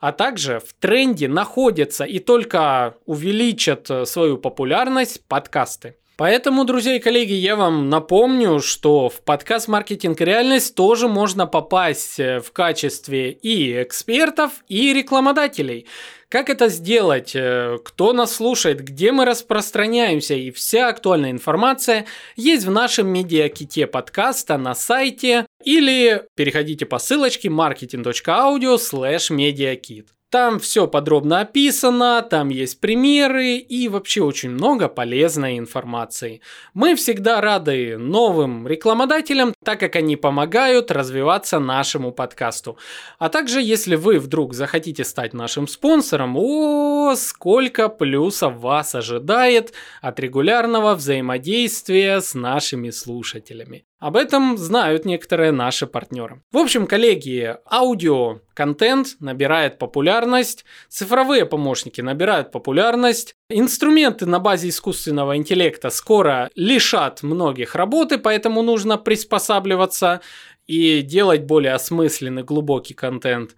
а 0.01 0.13
также 0.13 0.61
в 0.61 0.73
тренде 0.75 1.29
находятся 1.29 2.05
и 2.05 2.19
только 2.19 2.97
увеличат 3.07 3.91
э, 3.91 4.07
свою 4.07 4.39
популярность 4.39 5.27
подкасты. 5.27 5.97
Поэтому, 6.17 6.65
друзья 6.65 6.97
и 6.97 7.01
коллеги, 7.01 7.33
я 7.33 7.57
вам 7.57 7.89
напомню, 7.89 8.61
что 8.61 9.09
в 9.09 9.23
подкаст 9.23 9.67
«Маркетинг 9.67 10.21
реальность» 10.21 10.75
тоже 10.75 11.09
можно 11.09 11.47
попасть 11.47 12.21
э, 12.21 12.41
в 12.41 12.53
качестве 12.53 13.33
и 13.33 13.83
экспертов, 13.83 14.53
и 14.69 14.93
рекламодателей. 14.93 15.87
Как 16.29 16.49
это 16.49 16.69
сделать? 16.69 17.33
Э, 17.35 17.79
кто 17.85 18.13
нас 18.13 18.37
слушает? 18.37 18.85
Где 18.85 19.11
мы 19.11 19.25
распространяемся? 19.25 20.35
И 20.35 20.51
вся 20.51 20.89
актуальная 20.89 21.31
информация 21.31 22.07
есть 22.37 22.65
в 22.67 22.71
нашем 22.71 23.09
медиаките 23.09 23.87
подкаста 23.87 24.59
на 24.59 24.75
сайте 24.75 25.47
или 25.65 26.25
переходите 26.35 26.87
по 26.87 26.99
ссылочке 26.99 27.49
marketing.audio 27.49 28.77
slash 28.77 29.31
mediakit. 29.31 30.07
Там 30.33 30.59
все 30.61 30.89
подробно 30.89 31.41
описано, 31.41 32.23
там 32.23 32.49
есть 32.49 32.81
примеры 32.81 33.57
и 33.57 33.87
вообще 33.89 34.23
очень 34.23 34.49
много 34.49 34.89
полезной 34.89 35.59
информации. 35.59 36.41
Мы 36.73 36.97
всегда 36.97 37.43
рады 37.43 37.99
новым 37.99 38.67
рекламодателям, 38.67 39.53
так 39.63 39.79
как 39.79 39.95
они 39.95 40.17
помогают 40.17 40.91
развиваться 40.91 41.59
нашему 41.59 42.13
подкасту. 42.13 42.79
А 43.19 43.29
также, 43.29 43.61
если 43.61 43.95
вы 43.95 44.19
вдруг 44.19 44.55
захотите 44.55 45.05
стать 45.05 45.35
нашим 45.35 45.69
спонсором, 45.69 46.39
о, 46.39 47.15
сколько 47.15 47.91
плюсов 47.91 48.57
вас 48.57 48.95
ожидает 48.95 49.75
от 50.01 50.19
регулярного 50.19 50.95
взаимодействия 50.95 52.23
с 52.23 52.33
нашими 52.33 52.89
слушателями. 52.89 53.85
Об 54.03 54.17
этом 54.17 54.59
знают 54.59 55.05
некоторые 55.05 55.53
наши 55.53 55.87
партнеры. 55.87 56.43
В 56.51 56.59
общем, 56.59 56.89
коллеги, 56.89 57.57
аудио 57.71 58.41
контент 58.53 59.15
набирает 59.21 59.79
популярность, 59.79 60.65
цифровые 60.89 61.47
помощники 61.47 62.01
набирают 62.01 62.51
популярность, 62.51 63.37
инструменты 63.49 64.27
на 64.27 64.41
базе 64.41 64.71
искусственного 64.71 65.37
интеллекта 65.37 65.91
скоро 65.91 66.51
лишат 66.57 67.23
многих 67.23 67.77
работы, 67.77 68.19
поэтому 68.19 68.63
нужно 68.63 68.99
приспосабливаться 68.99 70.21
и 70.67 71.03
делать 71.03 71.45
более 71.45 71.75
осмысленный, 71.75 72.43
глубокий 72.43 72.95
контент. 72.95 73.55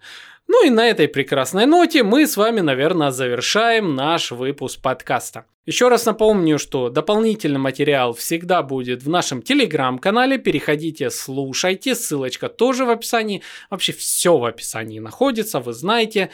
Ну 0.47 0.65
и 0.65 0.69
на 0.69 0.87
этой 0.87 1.07
прекрасной 1.07 1.65
ноте 1.65 2.03
мы 2.03 2.27
с 2.27 2.37
вами, 2.37 2.61
наверное, 2.61 3.11
завершаем 3.11 3.95
наш 3.95 4.31
выпуск 4.31 4.81
подкаста. 4.81 5.45
Еще 5.65 5.87
раз 5.87 6.05
напомню, 6.05 6.59
что 6.59 6.89
дополнительный 6.89 7.59
материал 7.59 8.13
всегда 8.13 8.61
будет 8.61 9.01
в 9.01 9.09
нашем 9.09 9.41
телеграм-канале. 9.41 10.37
Переходите, 10.37 11.09
слушайте. 11.09 11.95
Ссылочка 11.95 12.49
тоже 12.49 12.85
в 12.85 12.91
описании. 12.91 13.41
Вообще 13.71 13.91
все 13.91 14.37
в 14.37 14.45
описании 14.45 14.99
находится, 14.99 15.59
вы 15.59 15.73
знаете. 15.73 16.29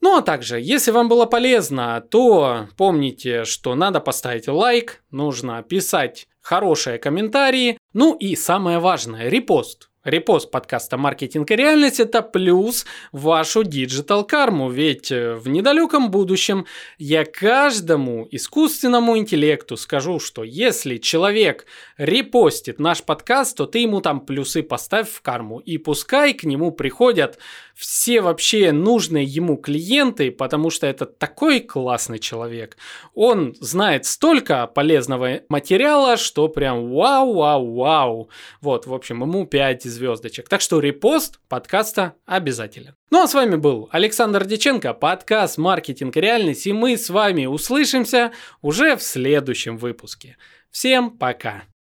Ну 0.00 0.16
а 0.16 0.22
также, 0.22 0.60
если 0.60 0.92
вам 0.92 1.08
было 1.08 1.26
полезно, 1.26 2.00
то 2.08 2.68
помните, 2.76 3.44
что 3.44 3.74
надо 3.74 4.00
поставить 4.00 4.48
лайк, 4.48 5.02
нужно 5.10 5.62
писать 5.62 6.26
хорошие 6.40 6.98
комментарии, 6.98 7.76
ну 7.92 8.14
и 8.14 8.34
самое 8.34 8.78
важное, 8.78 9.28
репост. 9.28 9.89
Репост 10.02 10.50
подкаста 10.50 10.96
«Маркетинг 10.96 11.50
и 11.50 11.56
реальность»– 11.56 12.00
это 12.00 12.22
плюс 12.22 12.86
вашу 13.12 13.64
диджитал 13.64 14.24
карму, 14.24 14.70
ведь 14.70 15.12
э, 15.12 15.34
в 15.34 15.46
недалеком 15.48 16.10
будущем 16.10 16.64
я 16.96 17.26
каждому 17.26 18.26
искусственному 18.30 19.18
интеллекту 19.18 19.76
скажу, 19.76 20.18
что 20.18 20.42
если 20.42 20.96
человек 20.96 21.66
репостит 21.98 22.78
наш 22.78 23.02
подкаст, 23.02 23.58
то 23.58 23.66
ты 23.66 23.80
ему 23.80 24.00
там 24.00 24.20
плюсы 24.20 24.62
поставь 24.62 25.10
в 25.10 25.20
карму, 25.20 25.58
и 25.58 25.76
пускай 25.76 26.32
к 26.32 26.44
нему 26.44 26.72
приходят 26.72 27.38
все 27.80 28.20
вообще 28.20 28.72
нужные 28.72 29.24
ему 29.24 29.56
клиенты, 29.56 30.30
потому 30.30 30.68
что 30.70 30.86
это 30.86 31.06
такой 31.06 31.60
классный 31.60 32.18
человек. 32.18 32.76
Он 33.14 33.54
знает 33.60 34.04
столько 34.04 34.66
полезного 34.66 35.40
материала, 35.48 36.18
что 36.18 36.48
прям 36.48 36.90
вау-вау-вау. 36.90 38.28
Вот, 38.60 38.86
в 38.86 38.92
общем, 38.92 39.22
ему 39.22 39.46
5 39.46 39.89
звездочек. 39.90 40.48
Так 40.48 40.60
что 40.60 40.80
репост 40.80 41.40
подкаста 41.48 42.14
обязателен. 42.26 42.94
Ну 43.10 43.22
а 43.22 43.28
с 43.28 43.34
вами 43.34 43.56
был 43.56 43.88
Александр 43.92 44.44
Диченко, 44.44 44.94
подкаст 44.94 45.58
«Маркетинг 45.58 46.16
реальность», 46.16 46.66
и 46.66 46.72
мы 46.72 46.96
с 46.96 47.10
вами 47.10 47.46
услышимся 47.46 48.32
уже 48.62 48.96
в 48.96 49.02
следующем 49.02 49.76
выпуске. 49.76 50.36
Всем 50.70 51.10
пока! 51.10 51.70